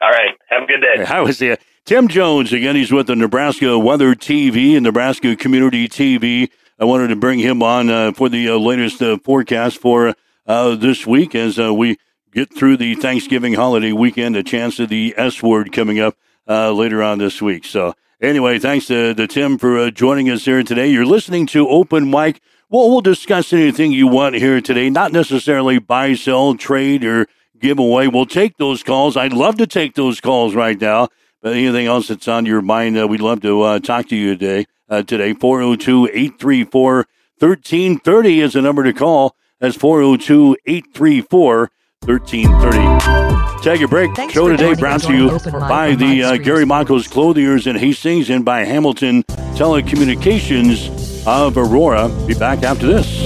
All 0.00 0.10
right, 0.10 0.34
have 0.48 0.64
a 0.64 0.66
good 0.66 0.80
day. 0.80 1.04
I 1.04 1.20
was 1.20 1.38
here. 1.38 1.58
Tim 1.84 2.08
Jones, 2.08 2.52
again, 2.52 2.76
he's 2.76 2.92
with 2.92 3.08
the 3.08 3.16
Nebraska 3.16 3.78
Weather 3.78 4.14
TV 4.14 4.74
and 4.74 4.84
Nebraska 4.84 5.34
Community 5.34 5.88
TV. 5.88 6.48
I 6.78 6.84
wanted 6.84 7.08
to 7.08 7.16
bring 7.16 7.38
him 7.38 7.62
on 7.62 7.90
uh, 7.90 8.12
for 8.12 8.28
the 8.28 8.48
uh, 8.48 8.56
latest 8.56 9.02
uh, 9.02 9.18
forecast 9.24 9.78
for 9.78 10.14
uh, 10.46 10.74
this 10.76 11.06
week 11.06 11.34
as 11.34 11.58
uh, 11.58 11.72
we 11.72 11.96
get 12.32 12.54
through 12.54 12.78
the 12.78 12.94
Thanksgiving 12.94 13.54
holiday 13.54 13.92
weekend, 13.92 14.36
a 14.36 14.42
chance 14.42 14.78
of 14.78 14.88
the 14.88 15.14
S 15.16 15.42
word 15.42 15.70
coming 15.70 16.00
up 16.00 16.16
uh, 16.48 16.72
later 16.72 17.02
on 17.02 17.18
this 17.18 17.42
week. 17.42 17.64
So, 17.64 17.94
anyway, 18.20 18.58
thanks 18.58 18.86
to, 18.86 19.14
to 19.14 19.26
Tim 19.26 19.58
for 19.58 19.90
joining 19.90 20.30
us 20.30 20.46
here 20.46 20.62
today. 20.62 20.88
You're 20.88 21.04
listening 21.04 21.46
to 21.48 21.68
Open 21.68 22.10
Mic 22.10 22.40
Well, 22.70 22.88
we'll 22.88 23.02
discuss 23.02 23.52
anything 23.52 23.92
you 23.92 24.06
want 24.06 24.34
here 24.36 24.62
today, 24.62 24.88
not 24.88 25.12
necessarily 25.12 25.78
buy, 25.78 26.14
sell, 26.14 26.54
trade, 26.54 27.04
or 27.04 27.26
give 27.58 27.78
away. 27.78 28.08
We'll 28.08 28.26
take 28.26 28.56
those 28.56 28.82
calls. 28.82 29.16
I'd 29.16 29.34
love 29.34 29.56
to 29.58 29.66
take 29.66 29.94
those 29.94 30.20
calls 30.20 30.54
right 30.54 30.80
now. 30.80 31.08
But 31.42 31.52
anything 31.52 31.86
else 31.86 32.08
that's 32.08 32.28
on 32.28 32.46
your 32.46 32.62
mind, 32.62 32.98
uh, 32.98 33.06
we'd 33.06 33.20
love 33.20 33.42
to 33.42 33.62
uh, 33.62 33.78
talk 33.80 34.08
to 34.08 34.16
you 34.16 34.36
today. 34.36 34.66
Uh, 34.88 35.02
today, 35.02 35.34
402 35.34 36.08
834 36.08 37.06
1330 37.38 38.40
is 38.40 38.52
the 38.52 38.62
number 38.62 38.84
to 38.84 38.92
call. 38.92 39.36
That's 39.58 39.76
402 39.76 40.56
834 40.64 41.70
1330. 42.06 43.62
Take 43.62 43.78
your 43.78 43.88
break. 43.88 44.12
Thanks 44.14 44.34
Show 44.34 44.48
today 44.48 44.74
brought 44.74 45.02
to 45.02 45.14
you 45.14 45.38
by 45.68 45.94
the 45.94 46.22
uh, 46.24 46.36
Gary 46.36 46.64
Michaels 46.64 47.06
Clothiers 47.06 47.66
in 47.66 47.76
Hastings 47.76 48.28
and 48.28 48.44
by 48.44 48.64
Hamilton 48.64 49.22
Telecommunications 49.54 51.26
of 51.26 51.56
Aurora. 51.56 52.08
Be 52.26 52.34
back 52.34 52.64
after 52.64 52.86
this. 52.86 53.22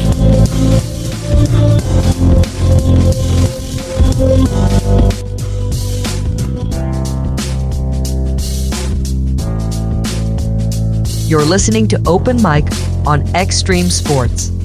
You're 11.29 11.45
listening 11.45 11.89
to 11.89 12.01
Open 12.07 12.37
Mic 12.41 12.67
on 13.05 13.27
Extreme 13.35 13.91
Sports. 13.91 14.56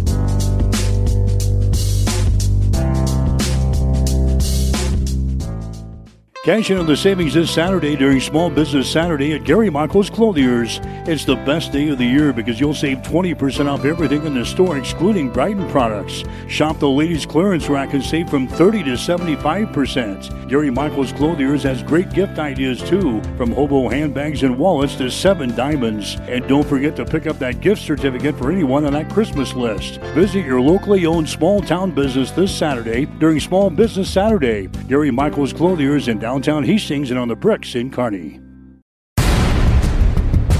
Cash 6.43 6.71
in 6.71 6.77
on 6.79 6.87
the 6.87 6.97
savings 6.97 7.35
this 7.35 7.51
Saturday 7.51 7.95
during 7.95 8.19
Small 8.19 8.49
Business 8.49 8.91
Saturday 8.91 9.33
at 9.33 9.43
Gary 9.43 9.69
Michaels 9.69 10.09
Clothiers. 10.09 10.79
It's 11.05 11.23
the 11.23 11.35
best 11.35 11.71
day 11.71 11.89
of 11.89 11.99
the 11.99 12.03
year 12.03 12.33
because 12.33 12.59
you'll 12.59 12.73
save 12.73 12.97
20% 13.03 13.67
off 13.67 13.85
everything 13.85 14.25
in 14.25 14.33
the 14.33 14.43
store, 14.43 14.75
excluding 14.75 15.29
Brighton 15.29 15.69
products. 15.69 16.23
Shop 16.47 16.79
the 16.79 16.89
ladies' 16.89 17.27
clearance 17.27 17.69
rack 17.69 17.93
and 17.93 18.03
save 18.03 18.27
from 18.27 18.47
30 18.47 18.85
to 18.85 18.89
75%. 18.93 20.49
Gary 20.49 20.71
Michaels 20.71 21.11
Clothiers 21.11 21.61
has 21.61 21.83
great 21.83 22.09
gift 22.09 22.39
ideas 22.39 22.81
too, 22.81 23.21
from 23.37 23.51
hobo 23.51 23.87
handbags 23.87 24.41
and 24.41 24.57
wallets 24.57 24.95
to 24.95 25.11
seven 25.11 25.55
diamonds. 25.55 26.17
And 26.21 26.47
don't 26.47 26.67
forget 26.67 26.95
to 26.95 27.05
pick 27.05 27.27
up 27.27 27.37
that 27.37 27.61
gift 27.61 27.83
certificate 27.83 28.35
for 28.35 28.51
anyone 28.51 28.85
on 28.85 28.93
that 28.93 29.11
Christmas 29.11 29.53
list. 29.53 29.99
Visit 30.15 30.43
your 30.43 30.59
locally 30.59 31.05
owned 31.05 31.29
small 31.29 31.61
town 31.61 31.91
business 31.91 32.31
this 32.31 32.51
Saturday 32.51 33.05
during 33.05 33.39
Small 33.39 33.69
Business 33.69 34.09
Saturday. 34.09 34.69
Gary 34.87 35.11
Michaels 35.11 35.53
Clothiers 35.53 36.07
in 36.07 36.17
downtown 36.17 36.30
Hastings 36.39 37.11
and 37.11 37.19
on 37.19 37.27
the 37.27 37.35
bricks 37.35 37.75
in 37.75 37.91
Kearney. 37.91 38.39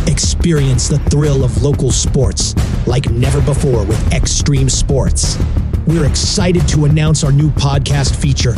Experience 0.05 0.89
the 0.89 0.99
thrill 1.09 1.45
of 1.45 1.63
local 1.63 1.91
sports 1.91 2.53
like 2.85 3.09
never 3.09 3.39
before 3.41 3.85
with 3.85 4.13
Extreme 4.13 4.67
Sports. 4.67 5.37
We're 5.87 6.05
excited 6.05 6.67
to 6.69 6.83
announce 6.83 7.23
our 7.23 7.31
new 7.31 7.51
podcast 7.51 8.17
feature, 8.17 8.53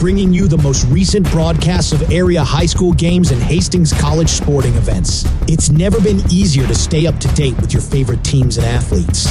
bringing 0.00 0.32
you 0.32 0.48
the 0.48 0.56
most 0.56 0.86
recent 0.86 1.30
broadcasts 1.30 1.92
of 1.92 2.10
area 2.10 2.42
high 2.42 2.66
school 2.66 2.94
games 2.94 3.30
and 3.30 3.42
Hastings 3.42 3.92
College 3.92 4.30
sporting 4.30 4.74
events. 4.74 5.26
It's 5.48 5.68
never 5.68 6.00
been 6.00 6.20
easier 6.30 6.66
to 6.66 6.74
stay 6.74 7.06
up 7.06 7.18
to 7.20 7.28
date 7.34 7.56
with 7.56 7.74
your 7.74 7.82
favorite 7.82 8.24
teams 8.24 8.56
and 8.56 8.66
athletes. 8.66 9.28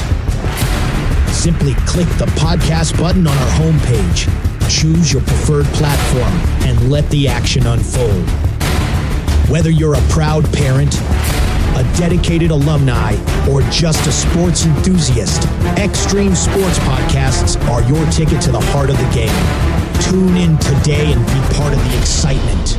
Simply 1.36 1.74
click 1.88 2.08
the 2.20 2.28
podcast 2.38 2.96
button 3.00 3.26
on 3.26 3.36
our 3.36 3.50
homepage, 3.60 4.28
choose 4.70 5.14
your 5.14 5.22
preferred 5.24 5.66
platform, 5.68 6.34
and 6.68 6.92
let 6.92 7.10
the 7.10 7.28
action 7.28 7.66
unfold. 7.68 8.30
Whether 9.50 9.70
you're 9.70 9.96
a 9.96 10.02
proud 10.10 10.52
parent, 10.54 10.94
a 11.76 11.84
dedicated 11.98 12.52
alumni, 12.52 13.14
or 13.50 13.62
just 13.72 14.06
a 14.08 14.12
sports 14.12 14.66
enthusiast, 14.66 15.44
Extreme 15.78 16.36
Sports 16.36 16.80
Podcasts 16.80 17.58
are 17.70 17.82
your 17.84 18.06
ticket 18.12 18.42
to 18.42 18.52
the 18.52 18.60
heart 18.60 18.90
of 18.90 18.98
the 18.98 19.10
game. 19.14 19.32
Tune 20.02 20.36
in 20.38 20.58
today 20.58 21.14
and 21.14 21.26
be 21.26 21.56
part 21.56 21.74
of 21.74 21.80
the 21.80 21.98
excitement. 21.98 22.78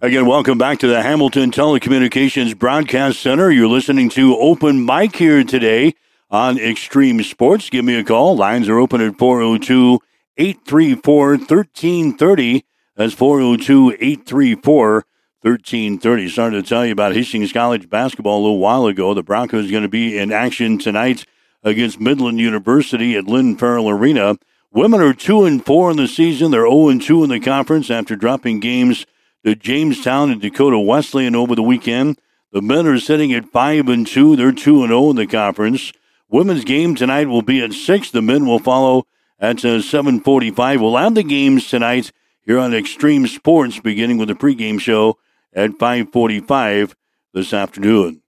Again, 0.00 0.26
welcome 0.26 0.56
back 0.56 0.78
to 0.80 0.86
the 0.86 1.02
Hamilton 1.02 1.50
Telecommunications 1.50 2.56
Broadcast 2.56 3.18
Center. 3.18 3.50
You're 3.50 3.66
listening 3.66 4.08
to 4.10 4.36
Open 4.36 4.84
Mic 4.84 5.16
here 5.16 5.42
today 5.42 5.94
on 6.30 6.58
Extreme 6.58 7.22
Sports. 7.22 7.70
Give 7.70 7.84
me 7.84 7.98
a 7.98 8.04
call. 8.04 8.36
Lines 8.36 8.68
are 8.68 8.78
open 8.78 9.00
at 9.00 9.18
402 9.18 10.00
834 10.36 11.28
1330. 11.30 12.64
That's 12.96 13.14
402 13.14 13.92
834 13.92 15.04
1330. 15.42 16.28
Started 16.28 16.64
to 16.64 16.68
tell 16.68 16.84
you 16.84 16.92
about 16.92 17.14
Hastings 17.14 17.52
College 17.52 17.88
basketball 17.88 18.40
a 18.40 18.42
little 18.42 18.58
while 18.58 18.86
ago. 18.86 19.14
The 19.14 19.22
Broncos 19.22 19.68
are 19.68 19.70
going 19.70 19.82
to 19.82 19.88
be 19.88 20.18
in 20.18 20.32
action 20.32 20.78
tonight 20.78 21.24
against 21.62 22.00
Midland 22.00 22.38
University 22.38 23.16
at 23.16 23.26
Lynn 23.26 23.56
Farrell 23.56 23.88
Arena. 23.88 24.36
Women 24.72 25.00
are 25.00 25.14
2 25.14 25.44
and 25.44 25.64
4 25.64 25.92
in 25.92 25.96
the 25.96 26.08
season. 26.08 26.50
They're 26.50 26.68
0 26.68 26.88
and 26.88 27.00
2 27.00 27.24
in 27.24 27.30
the 27.30 27.40
conference 27.40 27.90
after 27.90 28.16
dropping 28.16 28.60
games 28.60 29.06
to 29.44 29.54
Jamestown 29.54 30.30
and 30.30 30.40
Dakota 30.40 30.78
Wesleyan 30.78 31.36
over 31.36 31.54
the 31.54 31.62
weekend. 31.62 32.18
The 32.52 32.60
men 32.60 32.86
are 32.86 32.98
sitting 32.98 33.32
at 33.32 33.50
5 33.50 33.88
and 33.88 34.06
2. 34.06 34.36
They're 34.36 34.52
2 34.52 34.82
and 34.82 34.90
0 34.90 35.10
in 35.10 35.16
the 35.16 35.26
conference. 35.26 35.92
Women's 36.28 36.64
game 36.64 36.96
tonight 36.96 37.28
will 37.28 37.42
be 37.42 37.62
at 37.62 37.72
6. 37.72 38.10
The 38.10 38.20
men 38.20 38.46
will 38.46 38.58
follow 38.58 39.06
at 39.38 39.64
uh, 39.64 39.78
7:45. 39.78 40.80
We'll 40.80 40.96
have 40.96 41.14
the 41.14 41.22
games 41.22 41.68
tonight 41.68 42.10
here 42.42 42.58
on 42.58 42.74
Extreme 42.74 43.28
Sports 43.28 43.78
beginning 43.78 44.18
with 44.18 44.28
the 44.28 44.34
pregame 44.34 44.80
show 44.80 45.18
at 45.52 45.78
5:45 45.78 46.94
this 47.32 47.52
afternoon. 47.52 48.22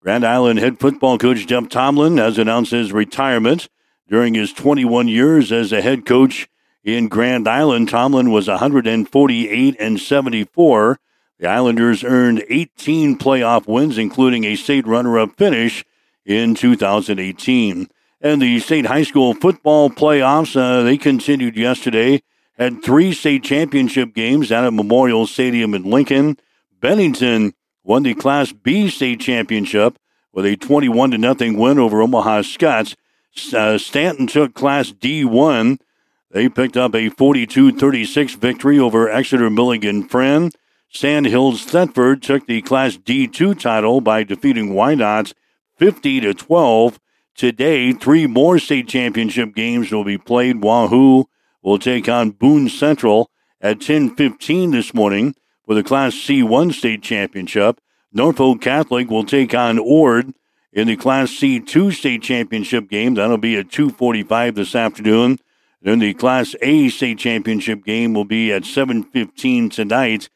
Grand 0.00 0.26
Island 0.26 0.58
head 0.58 0.80
football 0.80 1.16
coach 1.16 1.46
Jeff 1.46 1.68
Tomlin 1.68 2.18
has 2.18 2.36
announced 2.36 2.72
his 2.72 2.92
retirement 2.92 3.68
during 4.08 4.34
his 4.34 4.52
21 4.52 5.08
years 5.08 5.52
as 5.52 5.72
a 5.72 5.82
head 5.82 6.04
coach 6.04 6.48
in 6.82 7.08
Grand 7.08 7.48
Island. 7.48 7.88
Tomlin 7.88 8.30
was 8.30 8.48
148 8.48 9.76
and 9.78 10.00
74. 10.00 10.98
The 11.38 11.46
Islanders 11.48 12.04
earned 12.04 12.44
18 12.48 13.18
playoff 13.18 13.66
wins, 13.66 13.98
including 13.98 14.44
a 14.44 14.56
state 14.56 14.86
runner-up 14.86 15.36
finish 15.36 15.84
in 16.24 16.54
2018. 16.54 17.88
And 18.20 18.40
the 18.40 18.58
state 18.60 18.86
high 18.86 19.02
school 19.02 19.34
football 19.34 19.90
playoffs, 19.90 20.56
uh, 20.56 20.82
they 20.82 20.96
continued 20.96 21.56
yesterday. 21.56 22.22
Had 22.58 22.82
three 22.82 23.12
state 23.12 23.42
championship 23.42 24.14
games 24.14 24.52
out 24.52 24.64
at 24.64 24.72
Memorial 24.72 25.26
Stadium 25.26 25.74
in 25.74 25.82
Lincoln. 25.90 26.38
Bennington 26.80 27.52
won 27.82 28.02
the 28.04 28.14
Class 28.14 28.52
B 28.52 28.88
state 28.88 29.20
championship 29.20 29.98
with 30.32 30.46
a 30.46 30.56
21 30.56 31.10
to 31.10 31.18
nothing 31.18 31.58
win 31.58 31.78
over 31.78 32.00
Omaha 32.00 32.42
Skutt. 32.42 32.94
Uh, 33.52 33.78
Stanton 33.78 34.26
took 34.26 34.54
Class 34.54 34.92
D1. 34.92 35.78
They 36.30 36.48
picked 36.48 36.76
up 36.76 36.94
a 36.94 37.10
42-36 37.10 38.36
victory 38.36 38.78
over 38.78 39.08
Exeter 39.08 39.50
Milligan 39.50 40.06
Friend. 40.08 40.54
Sandhills 40.88 41.66
Thedford 41.66 42.22
took 42.22 42.46
the 42.46 42.62
Class 42.62 42.96
D2 42.96 43.58
title 43.58 44.00
by 44.00 44.22
defeating 44.22 44.74
Wynot 44.74 45.32
50 45.76 46.20
to 46.20 46.34
12. 46.34 47.00
Today, 47.36 47.92
three 47.92 48.26
more 48.26 48.58
state 48.58 48.86
championship 48.86 49.54
games 49.54 49.90
will 49.90 50.04
be 50.04 50.18
played. 50.18 50.62
Wahoo 50.62 51.24
will 51.62 51.78
take 51.78 52.08
on 52.08 52.30
Boone 52.30 52.68
Central 52.68 53.30
at 53.60 53.80
10:15 53.80 54.70
this 54.70 54.94
morning 54.94 55.34
for 55.66 55.74
the 55.74 55.82
Class 55.82 56.14
C1 56.14 56.72
state 56.72 57.02
championship. 57.02 57.80
Norfolk 58.12 58.60
Catholic 58.60 59.10
will 59.10 59.24
take 59.24 59.54
on 59.54 59.78
Ord 59.78 60.32
in 60.72 60.86
the 60.86 60.96
Class 60.96 61.30
C2 61.30 61.92
state 61.92 62.22
championship 62.22 62.88
game. 62.88 63.14
That'll 63.14 63.38
be 63.38 63.56
at 63.56 63.70
2:45 63.70 64.54
this 64.54 64.76
afternoon. 64.76 65.38
Then 65.82 65.98
the 65.98 66.14
Class 66.14 66.54
A 66.62 66.88
state 66.88 67.18
championship 67.18 67.84
game 67.84 68.14
will 68.14 68.24
be 68.24 68.52
at 68.52 68.64
7:15 68.64 69.70
tonight. 69.70 70.28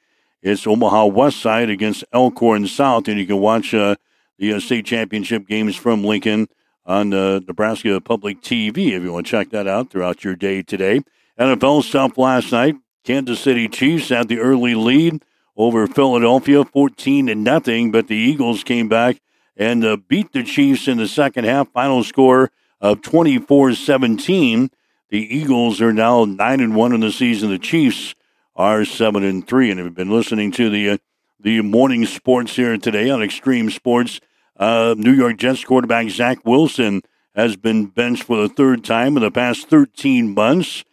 It's 0.42 0.66
Omaha 0.66 1.06
West 1.06 1.40
Side 1.40 1.70
against 1.70 2.04
Elkhorn 2.12 2.66
South, 2.66 3.08
and 3.08 3.18
you 3.18 3.26
can 3.26 3.38
watch 3.38 3.72
uh, 3.74 3.96
the 4.38 4.52
uh, 4.52 4.60
state 4.60 4.86
championship 4.86 5.46
games 5.46 5.76
from 5.76 6.04
Lincoln 6.04 6.48
on 6.86 7.12
uh, 7.12 7.40
Nebraska 7.46 8.00
Public 8.00 8.40
TV 8.40 8.92
if 8.92 9.02
you 9.02 9.12
want 9.12 9.26
to 9.26 9.30
check 9.30 9.50
that 9.50 9.66
out 9.66 9.90
throughout 9.90 10.24
your 10.24 10.36
day 10.36 10.62
today. 10.62 11.00
NFL 11.38 11.82
stuff 11.82 12.16
last 12.16 12.50
night. 12.52 12.76
Kansas 13.04 13.40
City 13.40 13.68
Chiefs 13.68 14.08
had 14.08 14.28
the 14.28 14.38
early 14.38 14.74
lead 14.74 15.22
over 15.56 15.86
Philadelphia, 15.86 16.64
14 16.64 17.26
to 17.26 17.34
nothing, 17.34 17.90
but 17.90 18.06
the 18.08 18.16
Eagles 18.16 18.64
came 18.64 18.88
back 18.88 19.20
and 19.56 19.84
uh, 19.84 19.96
beat 20.08 20.32
the 20.32 20.42
Chiefs 20.42 20.88
in 20.88 20.98
the 20.98 21.08
second 21.08 21.44
half. 21.44 21.70
Final 21.72 22.04
score 22.04 22.50
of 22.80 23.00
24-17. 23.00 24.70
The 25.10 25.36
Eagles 25.36 25.80
are 25.80 25.92
now 25.92 26.24
9 26.24 26.60
and 26.60 26.76
1 26.76 26.92
in 26.92 27.00
the 27.00 27.10
season. 27.10 27.50
The 27.50 27.58
Chiefs 27.58 28.14
are 28.54 28.84
7 28.84 29.24
and 29.24 29.46
3 29.46 29.70
and 29.70 29.80
have 29.80 29.94
been 29.94 30.10
listening 30.10 30.52
to 30.52 30.70
the 30.70 30.90
uh, 30.90 30.98
the 31.40 31.60
morning 31.62 32.04
sports 32.04 32.56
here 32.56 32.76
today 32.76 33.10
on 33.10 33.22
Extreme 33.22 33.70
Sports. 33.70 34.20
Uh, 34.58 34.94
New 34.98 35.12
York 35.12 35.36
Jets 35.36 35.64
quarterback 35.64 36.10
Zach 36.10 36.44
Wilson 36.44 37.02
has 37.34 37.56
been 37.56 37.86
benched 37.86 38.24
for 38.24 38.36
the 38.36 38.48
third 38.48 38.84
time 38.84 39.16
in 39.16 39.22
the 39.22 39.30
past 39.30 39.68
13 39.68 40.34
months. 40.34 40.84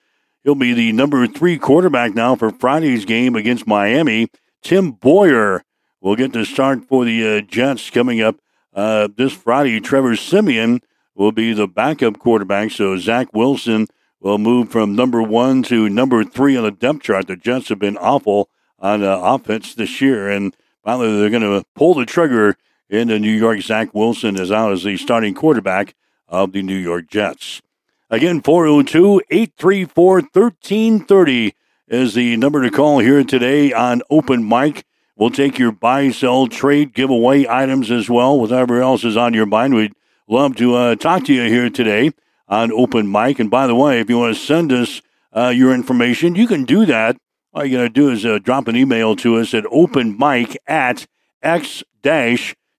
He'll 0.43 0.56
be 0.56 0.73
the 0.73 0.91
number 0.91 1.25
three 1.25 1.58
quarterback 1.58 2.13
now 2.13 2.36
for 2.36 2.51
Friday's 2.51 3.06
game 3.06 3.36
against 3.36 3.65
Miami. 3.65 4.28
Tim 4.62 4.91
Boyle 4.91 5.62
We'll 6.06 6.15
get 6.15 6.34
the 6.34 6.45
start 6.45 6.88
for 6.88 7.04
the 7.04 7.38
uh, 7.38 7.41
Jets 7.41 7.89
coming 7.89 8.21
up 8.21 8.36
uh, 8.75 9.08
this 9.17 9.34
Friday. 9.34 9.80
Trevor 9.80 10.15
Siemian 10.15 10.82
will 11.15 11.32
be 11.32 11.51
the 11.51 11.67
backup 11.67 12.19
quarterback, 12.19 12.69
so 12.69 12.95
Zach 12.95 13.34
Wilson 13.34 13.88
will 14.19 14.38
move 14.38 14.69
from 14.69 14.95
number 14.95 15.23
one 15.23 15.63
to 15.63 15.89
number 15.89 16.23
three 16.23 16.56
on 16.56 16.63
the 16.63 16.69
depth 16.69 17.01
chart. 17.01 17.25
The 17.25 17.36
Jets 17.36 17.69
have 17.69 17.80
been 17.80 17.97
awful 17.97 18.49
on 18.78 19.04
uh, 19.04 19.17
offense 19.19 19.73
this 19.73 19.99
year, 19.99 20.30
and 20.30 20.56
finally 20.84 21.19
they're 21.19 21.32
going 21.32 21.41
to 21.41 21.65
pull 21.73 21.95
the 21.95 22.06
trigger 22.06 22.56
in 22.89 23.08
the 23.08 23.19
New 23.19 23.32
York. 23.32 23.62
Zach 23.62 23.93
Wilson 23.93 24.39
is 24.39 24.52
out 24.52 24.71
as 24.71 24.84
the 24.84 24.98
starting 24.98 25.34
quarterback 25.34 25.95
of 26.28 26.52
the 26.52 26.62
New 26.62 26.78
York 26.78 27.08
Jets. 27.08 27.62
Again, 28.10 28.41
402 28.41 29.21
834 29.30 30.13
1330 30.32 31.54
is 31.88 32.13
the 32.13 32.38
number 32.38 32.63
to 32.63 32.71
call 32.71 33.00
here 33.00 33.24
today 33.24 33.74
on 33.74 34.02
Open 34.10 34.48
Mic. 34.48 34.86
We'll 35.15 35.30
take 35.30 35.58
your 35.58 35.71
buy, 35.71 36.12
sell, 36.12 36.48
trade, 36.48 36.93
giveaway 36.93 37.48
items 37.48 37.89
as 37.89 38.10
well. 38.10 38.39
Whatever 38.39 38.82
else 38.82 39.04
is 39.04 39.15
on 39.15 39.34
your 39.34 39.45
mind, 39.45 39.74
we'd 39.74 39.93
love 40.28 40.56
to 40.58 40.76
uh, 40.76 40.95
talk 40.95 41.26
to 41.26 41.34
you 41.34 41.43
here 41.43 41.69
today 41.69 42.12
on 42.48 42.71
Open 42.71 43.12
Mic. 43.12 43.39
And 43.39 43.50
by 43.50 43.65
the 43.67 43.76
way, 43.76 44.00
if 44.00 44.10
you 44.10 44.19
want 44.19 44.36
to 44.36 44.41
send 44.41 44.71
us 44.71 45.02
uh, 45.32 45.50
your 45.50 45.74
information, 45.74 46.36
you 46.36 46.48
can 46.48 46.65
do 46.65 46.86
that. 46.86 47.17
All 47.54 47.63
you 47.65 47.78
got 47.78 47.84
to 47.84 47.89
do 47.89 48.10
is 48.10 48.26
uh, 48.26 48.39
drop 48.39 48.67
an 48.67 48.76
email 48.76 49.15
to 49.17 49.38
us 49.38 49.54
at 49.54 49.63
openmic 49.65 50.58
at 50.67 51.08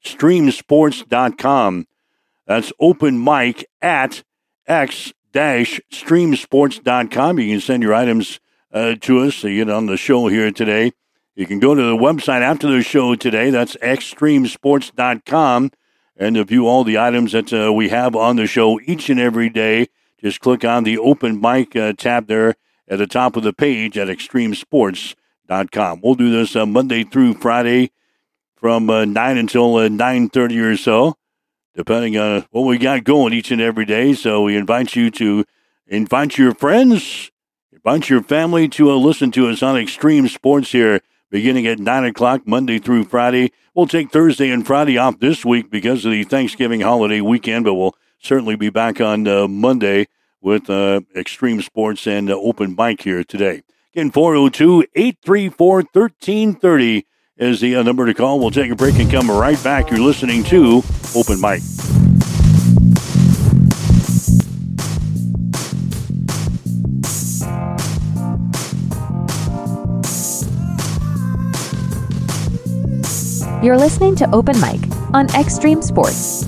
x-streamsports.com. 0.07 1.87
That's 2.47 2.73
openmic 2.81 3.65
at 3.83 4.23
x-streamsports.com. 4.67 7.39
You 7.39 7.53
can 7.53 7.61
send 7.61 7.83
your 7.83 7.93
items 7.95 8.41
uh, 8.73 8.95
to 9.01 9.19
us 9.21 9.41
to 9.41 9.55
get 9.55 9.71
on 9.71 9.87
the 9.87 9.97
show 9.97 10.27
here 10.29 10.53
today. 10.53 10.93
You 11.35 11.47
can 11.47 11.59
go 11.59 11.75
to 11.75 11.83
the 11.83 11.97
website 11.97 12.43
after 12.43 12.71
the 12.71 12.83
show 12.83 13.17
today. 13.17 13.51
That's 13.51 13.77
xstreamsports.com 13.77 15.71
and 16.17 16.37
to 16.37 16.45
view 16.45 16.67
all 16.67 16.85
the 16.85 16.99
items 16.99 17.33
that 17.33 17.53
uh, 17.53 17.71
we 17.73 17.89
have 17.91 18.17
on 18.17 18.37
the 18.37 18.47
show 18.47 18.81
each 18.87 19.11
and 19.11 19.21
every 19.21 19.51
day. 19.51 19.89
Just 20.19 20.41
click 20.41 20.65
on 20.65 20.85
the 20.85 20.97
open 20.97 21.39
mic 21.41 21.77
uh, 21.77 21.93
tab 21.93 22.27
there 22.27 22.55
at 22.89 22.97
the 22.99 23.07
top 23.07 23.37
of 23.37 23.43
the 23.43 23.53
page 23.53 23.99
at 23.99 24.09
extremesports.com. 24.09 26.01
We'll 26.03 26.15
do 26.15 26.31
this 26.31 26.57
uh, 26.57 26.65
Monday 26.65 27.05
through 27.05 27.35
Friday 27.35 27.91
from 28.67 28.91
uh, 28.91 29.05
9 29.05 29.39
until 29.39 29.75
9.30 29.75 30.59
uh, 30.59 30.65
or 30.65 30.77
so, 30.77 31.15
depending 31.77 32.19
on 32.19 32.45
what 32.51 32.63
we 32.63 32.77
got 32.79 33.05
going 33.05 33.33
each 33.33 33.53
and 33.53 33.61
every 33.61 33.85
day. 33.85 34.13
So 34.13 34.43
we 34.43 34.57
invite 34.57 34.97
you 34.97 35.09
to 35.13 35.45
invite 35.87 36.37
your 36.37 36.53
friends, 36.53 37.31
invite 37.71 38.09
your 38.09 38.25
family 38.25 38.69
to 38.71 38.91
uh, 38.91 38.97
listen 38.97 39.31
to 39.31 39.47
us 39.47 39.63
on 39.63 39.77
Extreme 39.77 40.27
Sports 40.27 40.73
here 40.73 41.01
beginning 41.31 41.69
at 41.69 41.79
9 41.79 42.07
o'clock 42.07 42.45
Monday 42.45 42.81
through 42.81 43.05
Friday. 43.05 43.53
We'll 43.73 43.87
take 43.87 44.11
Thursday 44.11 44.51
and 44.51 44.67
Friday 44.67 44.99
off 44.99 45.21
this 45.21 45.45
week 45.45 45.71
because 45.71 46.05
of 46.05 46.11
the 46.11 46.25
Thanksgiving 46.25 46.81
holiday 46.81 47.21
weekend, 47.21 47.67
but 47.67 47.75
we'll 47.75 47.95
certainly 48.19 48.57
be 48.57 48.71
back 48.71 49.01
on 49.01 49.29
uh, 49.29 49.47
Monday 49.47 50.09
with 50.41 50.69
uh, 50.69 51.03
Extreme 51.15 51.63
Sports 51.63 52.05
and 52.09 52.29
uh, 52.29 52.35
Open 52.35 52.75
Mic 52.77 53.03
here 53.03 53.23
today. 53.23 53.63
Again, 53.95 54.11
402 54.11 54.87
834 54.97 55.77
1330 55.93 57.07
is 57.37 57.61
the 57.61 57.77
uh, 57.77 57.83
number 57.83 58.07
to 58.07 58.15
call. 58.15 58.41
We'll 58.41 58.51
take 58.51 58.71
a 58.71 58.77
break 58.77 58.99
and 58.99 59.11
come 59.11 59.31
right 59.31 59.63
back. 59.63 59.91
You're 59.91 60.01
listening 60.01 60.43
to 60.45 60.83
Open 61.15 61.41
Mic. 61.41 61.63
You're 73.63 73.79
listening 73.79 74.15
to 74.17 74.31
Open 74.33 74.59
Mic 74.61 74.81
on 75.13 75.29
Extreme 75.35 75.83
Sports. 75.83 76.47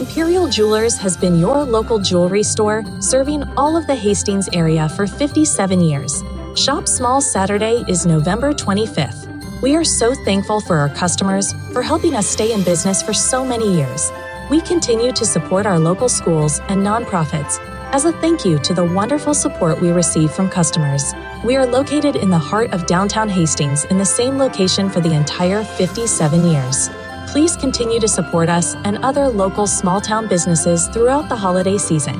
Imperial 0.00 0.48
Jewelers 0.48 0.96
has 0.96 1.14
been 1.14 1.38
your 1.38 1.62
local 1.62 1.98
jewelry 1.98 2.42
store, 2.42 2.82
serving 3.00 3.44
all 3.58 3.76
of 3.76 3.86
the 3.86 3.94
Hastings 3.94 4.48
area 4.54 4.88
for 4.88 5.06
57 5.06 5.78
years. 5.78 6.24
Shop 6.54 6.88
Small 6.88 7.20
Saturday 7.20 7.84
is 7.86 8.06
November 8.06 8.54
25th. 8.54 9.60
We 9.60 9.76
are 9.76 9.84
so 9.84 10.14
thankful 10.24 10.62
for 10.62 10.78
our 10.78 10.88
customers 10.88 11.52
for 11.74 11.82
helping 11.82 12.16
us 12.16 12.26
stay 12.26 12.54
in 12.54 12.64
business 12.64 13.02
for 13.02 13.12
so 13.12 13.44
many 13.44 13.74
years. 13.74 14.10
We 14.48 14.62
continue 14.62 15.12
to 15.12 15.26
support 15.26 15.66
our 15.66 15.78
local 15.78 16.08
schools 16.08 16.60
and 16.70 16.80
nonprofits 16.80 17.58
as 17.92 18.06
a 18.06 18.12
thank 18.22 18.46
you 18.46 18.58
to 18.60 18.72
the 18.72 18.84
wonderful 18.84 19.34
support 19.34 19.82
we 19.82 19.90
receive 19.90 20.32
from 20.32 20.48
customers. 20.48 21.12
We 21.44 21.56
are 21.56 21.66
located 21.66 22.16
in 22.16 22.30
the 22.30 22.38
heart 22.38 22.72
of 22.72 22.86
downtown 22.86 23.28
Hastings 23.28 23.84
in 23.84 23.98
the 23.98 24.06
same 24.06 24.38
location 24.38 24.88
for 24.88 25.00
the 25.00 25.12
entire 25.12 25.62
57 25.62 26.46
years. 26.46 26.88
Please 27.30 27.56
continue 27.56 28.00
to 28.00 28.08
support 28.08 28.48
us 28.48 28.74
and 28.84 28.98
other 29.04 29.28
local 29.28 29.64
small 29.64 30.00
town 30.00 30.26
businesses 30.26 30.88
throughout 30.88 31.28
the 31.28 31.36
holiday 31.36 31.78
season. 31.78 32.16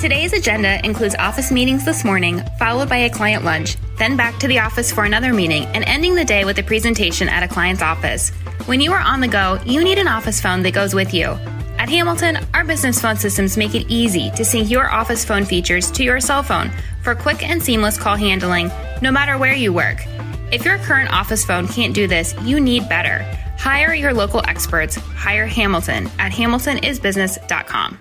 Today's 0.00 0.32
agenda 0.32 0.78
includes 0.86 1.16
office 1.16 1.50
meetings 1.50 1.84
this 1.84 2.04
morning, 2.04 2.40
followed 2.60 2.88
by 2.88 2.98
a 2.98 3.10
client 3.10 3.42
lunch, 3.42 3.76
then 3.98 4.16
back 4.16 4.38
to 4.38 4.46
the 4.46 4.60
office 4.60 4.92
for 4.92 5.06
another 5.06 5.32
meeting, 5.32 5.64
and 5.74 5.82
ending 5.88 6.14
the 6.14 6.24
day 6.24 6.44
with 6.44 6.56
a 6.60 6.62
presentation 6.62 7.28
at 7.28 7.42
a 7.42 7.48
client's 7.48 7.82
office. 7.82 8.30
When 8.66 8.80
you 8.80 8.92
are 8.92 9.00
on 9.00 9.20
the 9.20 9.26
go, 9.26 9.58
you 9.66 9.82
need 9.82 9.98
an 9.98 10.06
office 10.06 10.40
phone 10.40 10.62
that 10.62 10.72
goes 10.72 10.94
with 10.94 11.12
you. 11.12 11.30
At 11.78 11.88
Hamilton, 11.88 12.46
our 12.54 12.62
business 12.62 13.00
phone 13.00 13.16
systems 13.16 13.56
make 13.56 13.74
it 13.74 13.86
easy 13.88 14.30
to 14.36 14.44
sync 14.44 14.70
your 14.70 14.88
office 14.88 15.24
phone 15.24 15.44
features 15.44 15.90
to 15.92 16.04
your 16.04 16.20
cell 16.20 16.44
phone 16.44 16.70
for 17.02 17.16
quick 17.16 17.42
and 17.42 17.60
seamless 17.60 17.98
call 17.98 18.14
handling, 18.14 18.70
no 19.02 19.10
matter 19.10 19.36
where 19.36 19.54
you 19.54 19.72
work. 19.72 20.06
If 20.52 20.64
your 20.64 20.78
current 20.78 21.12
office 21.12 21.44
phone 21.44 21.66
can't 21.66 21.92
do 21.92 22.06
this, 22.06 22.34
you 22.42 22.60
need 22.60 22.88
better. 22.88 23.24
Hire 23.58 23.94
your 23.94 24.14
local 24.14 24.42
experts. 24.46 24.94
Hire 24.94 25.46
Hamilton 25.46 26.08
at 26.18 26.30
hamiltonisbusiness.com. 26.30 27.98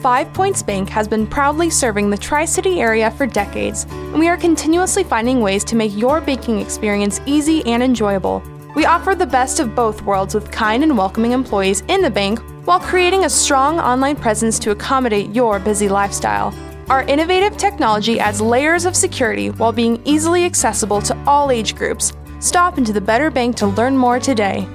Five 0.00 0.32
Points 0.34 0.62
Bank 0.62 0.88
has 0.90 1.08
been 1.08 1.26
proudly 1.26 1.70
serving 1.70 2.10
the 2.10 2.18
Tri 2.18 2.44
City 2.44 2.80
area 2.80 3.10
for 3.10 3.26
decades, 3.26 3.84
and 3.90 4.18
we 4.18 4.28
are 4.28 4.36
continuously 4.36 5.02
finding 5.02 5.40
ways 5.40 5.64
to 5.64 5.76
make 5.76 5.96
your 5.96 6.20
banking 6.20 6.60
experience 6.60 7.20
easy 7.26 7.64
and 7.66 7.82
enjoyable. 7.82 8.42
We 8.76 8.84
offer 8.84 9.14
the 9.14 9.26
best 9.26 9.60
of 9.60 9.74
both 9.74 10.02
worlds 10.02 10.34
with 10.34 10.50
kind 10.52 10.82
and 10.82 10.96
welcoming 10.96 11.32
employees 11.32 11.82
in 11.88 12.02
the 12.02 12.10
bank 12.10 12.38
while 12.66 12.80
creating 12.80 13.24
a 13.24 13.30
strong 13.30 13.80
online 13.80 14.16
presence 14.16 14.58
to 14.60 14.70
accommodate 14.70 15.34
your 15.34 15.58
busy 15.58 15.88
lifestyle. 15.88 16.54
Our 16.90 17.02
innovative 17.04 17.56
technology 17.56 18.20
adds 18.20 18.42
layers 18.42 18.84
of 18.84 18.94
security 18.94 19.48
while 19.48 19.72
being 19.72 20.02
easily 20.04 20.44
accessible 20.44 21.00
to 21.02 21.16
all 21.26 21.50
age 21.50 21.74
groups. 21.74 22.12
Stop 22.40 22.76
into 22.76 22.92
the 22.92 23.00
Better 23.00 23.30
Bank 23.30 23.56
to 23.56 23.68
learn 23.68 23.96
more 23.96 24.20
today. 24.20 24.68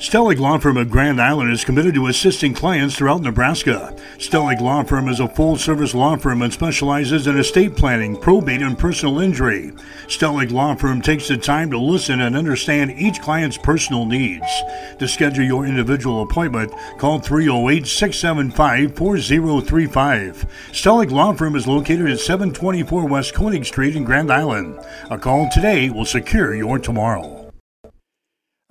Stehlik 0.00 0.38
Law 0.38 0.56
Firm 0.56 0.78
of 0.78 0.88
Grand 0.88 1.20
Island 1.20 1.52
is 1.52 1.62
committed 1.62 1.92
to 1.92 2.06
assisting 2.06 2.54
clients 2.54 2.96
throughout 2.96 3.20
Nebraska. 3.20 3.94
Stehlik 4.16 4.58
Law 4.58 4.82
Firm 4.82 5.10
is 5.10 5.20
a 5.20 5.28
full 5.28 5.58
service 5.58 5.94
law 5.94 6.16
firm 6.16 6.40
and 6.40 6.50
specializes 6.50 7.26
in 7.26 7.36
estate 7.38 7.76
planning, 7.76 8.16
probate, 8.16 8.62
and 8.62 8.78
personal 8.78 9.20
injury. 9.20 9.72
Stehlik 10.06 10.52
Law 10.52 10.74
Firm 10.74 11.02
takes 11.02 11.28
the 11.28 11.36
time 11.36 11.70
to 11.70 11.78
listen 11.78 12.22
and 12.22 12.34
understand 12.34 12.92
each 12.92 13.20
client's 13.20 13.58
personal 13.58 14.06
needs. 14.06 14.46
To 15.00 15.06
schedule 15.06 15.44
your 15.44 15.66
individual 15.66 16.22
appointment, 16.22 16.72
call 16.96 17.18
308 17.18 17.86
675 17.86 18.96
4035. 18.96 20.46
Stehlik 20.72 21.10
Law 21.10 21.34
Firm 21.34 21.54
is 21.54 21.66
located 21.66 22.08
at 22.08 22.20
724 22.20 23.06
West 23.06 23.34
Koenig 23.34 23.66
Street 23.66 23.96
in 23.96 24.04
Grand 24.04 24.32
Island. 24.32 24.78
A 25.10 25.18
call 25.18 25.50
today 25.50 25.90
will 25.90 26.06
secure 26.06 26.54
your 26.54 26.78
tomorrow. 26.78 27.39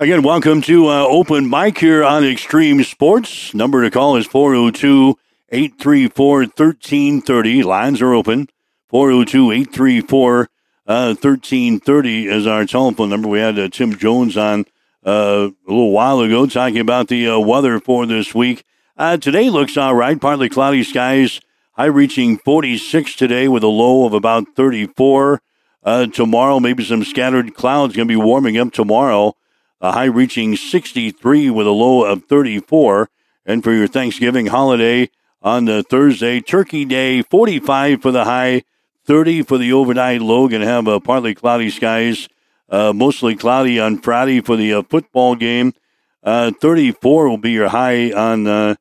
Again, 0.02 0.22
welcome 0.22 0.62
to 0.62 0.88
uh, 0.88 1.06
Open 1.06 1.50
Mic 1.50 1.78
here 1.78 2.06
on 2.06 2.24
Extreme 2.24 2.86
Sports. 2.86 3.54
Number 3.54 3.84
to 3.84 3.92
call 3.92 4.16
is 4.16 4.26
402 4.26 5.18
834 5.50 6.38
1330. 6.40 7.64
Lines 7.64 8.02
are 8.02 8.14
open. 8.14 8.48
402 8.88 9.52
834 9.52 10.50
1330 10.86 12.30
uh, 12.30 12.34
is 12.34 12.48
our 12.48 12.66
telephone 12.66 13.10
number. 13.10 13.28
We 13.28 13.40
had 13.40 13.60
uh, 13.60 13.68
Tim 13.68 13.94
Jones 13.98 14.38
on 14.38 14.64
uh, 15.06 15.50
a 15.50 15.68
little 15.68 15.92
while 15.92 16.22
ago 16.22 16.48
talking 16.48 16.80
about 16.80 17.10
the 17.10 17.28
uh, 17.28 17.40
weather 17.40 17.82
for 17.82 18.06
this 18.06 18.34
week. 18.34 18.64
Uh, 18.96 19.18
today 19.18 19.50
looks 19.50 19.76
all 19.76 19.96
right. 19.96 20.18
Partly 20.18 20.48
cloudy 20.48 20.86
skies. 20.86 21.42
High 21.74 21.88
reaching 21.88 22.38
46 22.38 23.16
today 23.16 23.50
with 23.50 23.64
a 23.64 23.68
low 23.68 24.06
of 24.06 24.14
about 24.14 24.56
34. 24.56 25.42
tomorrow, 25.84 26.62
maybe 26.62 26.86
some 26.86 27.04
scattered 27.04 27.54
clouds. 27.54 27.98
Going 27.98 28.08
to 28.08 28.14
be 28.14 28.16
warming 28.16 28.58
up 28.58 28.72
tomorrow 28.72 29.36
a 29.82 29.92
high 29.92 30.06
reaching 30.06 30.56
63 30.56 31.50
with 31.50 31.68
a 31.68 31.72
low 31.72 32.04
of 32.04 32.26
34. 32.26 33.10
And 33.46 33.64
for 33.64 33.72
your 33.72 33.88
Thanksgiving 33.88 34.48
holiday 34.48 35.10
on 35.42 35.66
the 35.66 35.84
Thursday, 35.84 36.42
Turkey 36.42 36.86
Day, 36.86 37.22
45 37.22 38.02
for 38.02 38.12
the 38.12 38.26
high, 38.26 38.64
30 39.06 39.44
for 39.44 39.58
the 39.58 39.74
overnight 39.74 40.22
low. 40.22 40.48
Going 40.48 40.62
to 40.62 40.68
have 40.68 41.04
partly 41.04 41.34
cloudy 41.34 41.70
skies, 41.70 42.28
uh, 42.70 42.94
mostly 42.94 43.36
cloudy 43.36 43.80
on 43.80 43.98
Friday 44.00 44.42
for 44.42 44.56
the 44.56 44.74
uh, 44.74 44.84
football 44.84 45.36
game. 45.36 45.74
Uh, 46.22 46.52
34 46.60 47.30
will 47.30 47.38
be 47.38 47.52
your 47.52 47.70
high 47.70 48.12
on 48.12 48.46
uh, 48.46 48.76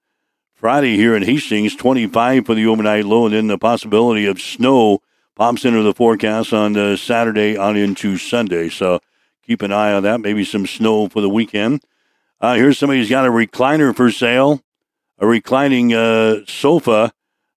Friday 0.54 0.96
here 0.96 1.14
in 1.14 1.22
Hastings. 1.22 1.76
25 1.76 2.44
for 2.44 2.54
the 2.54 2.66
overnight 2.66 3.04
low, 3.04 3.26
and 3.26 3.34
then 3.34 3.46
the 3.46 3.56
possibility 3.56 4.26
of 4.26 4.40
snow 4.40 5.00
pops 5.36 5.64
into 5.64 5.82
the 5.82 5.94
forecast 5.94 6.52
on 6.52 6.76
uh, 6.76 6.96
Saturday 6.96 7.56
on 7.56 7.76
into 7.76 8.18
Sunday. 8.18 8.68
So 8.68 8.98
keep 9.48 9.62
an 9.62 9.72
eye 9.72 9.92
on 9.94 10.02
that. 10.02 10.20
Maybe 10.20 10.44
some 10.44 10.66
snow 10.66 11.08
for 11.08 11.22
the 11.22 11.28
weekend. 11.28 11.82
Uh, 12.38 12.54
here's 12.54 12.76
somebody 12.78 13.00
who's 13.00 13.08
got 13.08 13.26
a 13.26 13.30
recliner 13.30 13.96
for 13.96 14.10
sale, 14.10 14.62
a 15.18 15.26
reclining 15.26 15.94
uh, 15.94 16.44
sofa. 16.46 17.12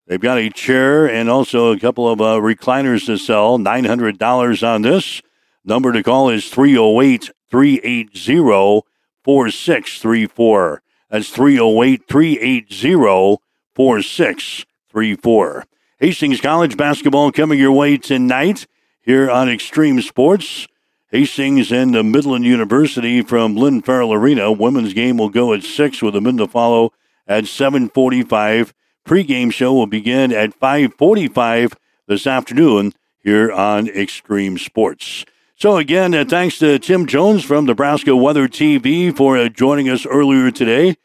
They've 0.07 0.19
got 0.19 0.37
a 0.37 0.49
chair 0.49 1.05
and 1.05 1.29
also 1.29 1.73
a 1.73 1.79
couple 1.79 2.09
of 2.09 2.21
uh, 2.21 2.37
recliners 2.37 3.05
to 3.07 3.17
sell. 3.17 3.59
$900 3.59 4.67
on 4.67 4.81
this. 4.83 5.21
Number 5.65 5.91
to 5.91 6.01
call 6.01 6.29
is 6.29 6.49
308 6.49 7.29
380 7.49 8.81
4634. 9.23 10.81
That's 11.09 11.29
308 11.29 12.07
380 12.07 13.37
4634. 13.75 15.65
Hastings 15.99 16.41
College 16.41 16.77
basketball 16.77 17.31
coming 17.33 17.59
your 17.59 17.73
way 17.73 17.97
tonight 17.97 18.65
here 19.01 19.29
on 19.29 19.49
Extreme 19.49 20.01
Sports. 20.01 20.67
Hastings 21.11 21.73
and 21.73 21.93
the 21.93 22.03
Midland 22.03 22.45
University 22.45 23.21
from 23.21 23.57
Lynn 23.57 23.81
Farrell 23.81 24.13
Arena. 24.13 24.49
Women's 24.49 24.93
game 24.93 25.17
will 25.17 25.27
go 25.27 25.51
at 25.51 25.61
6 25.61 26.01
with 26.01 26.15
a 26.15 26.21
men 26.21 26.37
to 26.37 26.47
follow 26.47 26.93
at 27.27 27.47
745. 27.47 28.73
Pre-game 29.03 29.49
show 29.49 29.73
will 29.73 29.87
begin 29.87 30.31
at 30.31 30.53
545 30.53 31.75
this 32.07 32.25
afternoon 32.25 32.93
here 33.19 33.51
on 33.51 33.89
Extreme 33.89 34.59
Sports. 34.59 35.25
So 35.57 35.75
again, 35.75 36.15
uh, 36.15 36.23
thanks 36.23 36.57
to 36.59 36.79
Tim 36.79 37.05
Jones 37.05 37.43
from 37.43 37.65
Nebraska 37.65 38.15
Weather 38.15 38.47
TV 38.47 39.13
for 39.13 39.37
uh, 39.37 39.49
joining 39.49 39.89
us 39.89 40.05
earlier 40.05 40.49
today, 40.49 40.95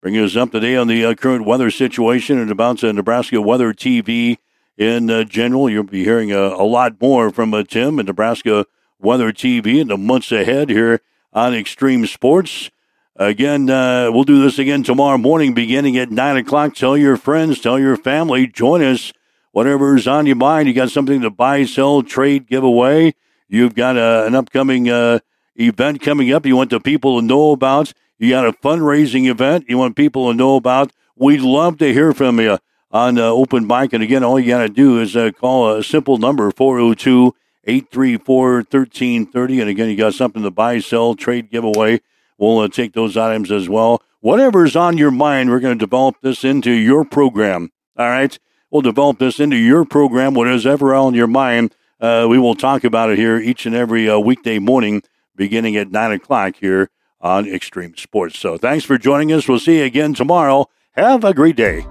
bringing 0.00 0.22
us 0.22 0.36
up 0.36 0.52
to 0.52 0.60
date 0.60 0.76
on 0.76 0.86
the 0.86 1.04
uh, 1.04 1.14
current 1.14 1.44
weather 1.44 1.72
situation 1.72 2.38
and 2.38 2.52
about 2.52 2.84
uh, 2.84 2.92
Nebraska 2.92 3.40
Weather 3.40 3.74
TV 3.74 4.38
in 4.78 5.10
uh, 5.10 5.24
general. 5.24 5.68
You'll 5.68 5.82
be 5.82 6.04
hearing 6.04 6.30
a, 6.30 6.38
a 6.38 6.62
lot 6.62 7.00
more 7.00 7.32
from 7.32 7.52
uh, 7.52 7.64
Tim 7.64 7.98
and 7.98 8.06
Nebraska 8.06 8.64
Weather 9.00 9.32
TV 9.32 9.80
in 9.80 9.88
the 9.88 9.96
months 9.96 10.32
ahead 10.32 10.70
here 10.70 11.00
on 11.32 11.54
Extreme 11.54 12.06
Sports. 12.06 12.70
Again, 13.16 13.66
we'll 13.66 14.24
do 14.24 14.42
this 14.42 14.58
again 14.58 14.82
tomorrow 14.82 15.18
morning, 15.18 15.54
beginning 15.54 15.96
at 15.96 16.10
nine 16.10 16.36
o'clock. 16.36 16.74
Tell 16.74 16.96
your 16.96 17.16
friends, 17.16 17.60
tell 17.60 17.78
your 17.78 17.96
family, 17.96 18.46
join 18.46 18.82
us. 18.82 19.12
Whatever's 19.52 20.06
on 20.06 20.26
your 20.26 20.36
mind, 20.36 20.68
you 20.68 20.74
got 20.74 20.90
something 20.90 21.22
to 21.22 21.30
buy, 21.30 21.64
sell, 21.64 22.02
trade, 22.02 22.46
give 22.46 22.62
away 22.62 23.14
You've 23.48 23.74
got 23.74 23.96
a, 23.96 24.26
an 24.26 24.34
upcoming 24.34 24.88
uh, 24.88 25.20
event 25.56 26.00
coming 26.02 26.32
up 26.32 26.46
you 26.46 26.56
want 26.56 26.70
the 26.70 26.80
people 26.80 27.20
to 27.20 27.26
know 27.26 27.52
about. 27.52 27.92
You 28.18 28.30
got 28.30 28.46
a 28.46 28.52
fundraising 28.52 29.28
event 29.28 29.66
you 29.68 29.78
want 29.78 29.96
people 29.96 30.30
to 30.30 30.36
know 30.36 30.56
about. 30.56 30.92
We'd 31.16 31.40
love 31.40 31.78
to 31.78 31.92
hear 31.92 32.12
from 32.12 32.40
you 32.40 32.58
on 32.90 33.18
uh, 33.18 33.22
open 33.22 33.66
mic. 33.66 33.92
And 33.92 34.02
again, 34.02 34.24
all 34.24 34.40
you 34.40 34.48
got 34.48 34.62
to 34.62 34.68
do 34.68 35.00
is 35.00 35.16
uh, 35.16 35.30
call 35.32 35.76
a 35.76 35.84
simple 35.84 36.18
number 36.18 36.50
402 36.50 37.34
834 37.66 38.56
1330. 38.56 39.60
And 39.60 39.70
again, 39.70 39.88
you 39.88 39.96
got 39.96 40.14
something 40.14 40.42
to 40.42 40.50
buy, 40.50 40.78
sell, 40.78 41.14
trade, 41.14 41.50
giveaway. 41.50 42.00
We'll 42.38 42.58
uh, 42.58 42.68
take 42.68 42.92
those 42.92 43.16
items 43.16 43.50
as 43.50 43.68
well. 43.68 44.02
Whatever's 44.20 44.76
on 44.76 44.98
your 44.98 45.10
mind, 45.10 45.50
we're 45.50 45.60
going 45.60 45.78
to 45.78 45.82
develop 45.82 46.16
this 46.20 46.44
into 46.44 46.70
your 46.70 47.04
program. 47.04 47.70
All 47.96 48.08
right? 48.08 48.38
We'll 48.70 48.82
develop 48.82 49.18
this 49.18 49.40
into 49.40 49.56
your 49.56 49.84
program, 49.84 50.34
whatever 50.34 50.94
on 50.94 51.14
your 51.14 51.26
mind. 51.26 51.74
Uh, 52.00 52.26
we 52.28 52.38
will 52.38 52.54
talk 52.54 52.84
about 52.84 53.10
it 53.10 53.18
here 53.18 53.38
each 53.38 53.66
and 53.66 53.74
every 53.74 54.08
uh, 54.08 54.18
weekday 54.18 54.58
morning, 54.58 55.02
beginning 55.34 55.76
at 55.76 55.90
9 55.90 56.12
o'clock 56.12 56.56
here 56.56 56.90
on 57.20 57.48
Extreme 57.48 57.96
Sports. 57.96 58.38
So 58.38 58.58
thanks 58.58 58.84
for 58.84 58.98
joining 58.98 59.32
us. 59.32 59.48
We'll 59.48 59.58
see 59.58 59.78
you 59.78 59.84
again 59.84 60.14
tomorrow. 60.14 60.68
Have 60.92 61.24
a 61.24 61.32
great 61.32 61.56
day. 61.56 61.86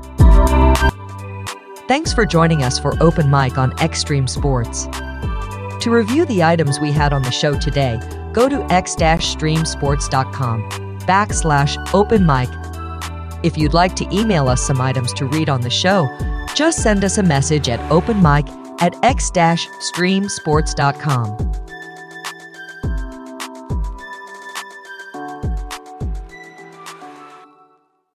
Thanks 1.87 2.13
for 2.13 2.25
joining 2.25 2.63
us 2.63 2.79
for 2.79 3.01
Open 3.01 3.29
Mic 3.29 3.57
on 3.57 3.71
Extreme 3.79 4.27
Sports. 4.27 4.87
To 5.81 5.91
review 5.91 6.25
the 6.25 6.43
items 6.43 6.79
we 6.79 6.91
had 6.91 7.13
on 7.13 7.21
the 7.21 7.31
show 7.31 7.55
today, 7.57 7.99
go 8.33 8.49
to 8.49 8.65
x-streamsports.com 8.71 10.69
backslash 11.01 11.93
open 11.93 12.25
mic. 12.25 12.49
If 13.43 13.57
you'd 13.57 13.73
like 13.73 13.95
to 13.97 14.07
email 14.15 14.47
us 14.49 14.65
some 14.65 14.81
items 14.81 15.13
to 15.13 15.27
read 15.27 15.49
on 15.49 15.61
the 15.61 15.69
show, 15.69 16.07
just 16.55 16.81
send 16.81 17.03
us 17.03 17.19
a 17.19 17.23
message 17.23 17.69
at 17.69 17.79
openmic 17.91 18.49
at 18.81 18.95
x-streamsports.com. 19.03 21.64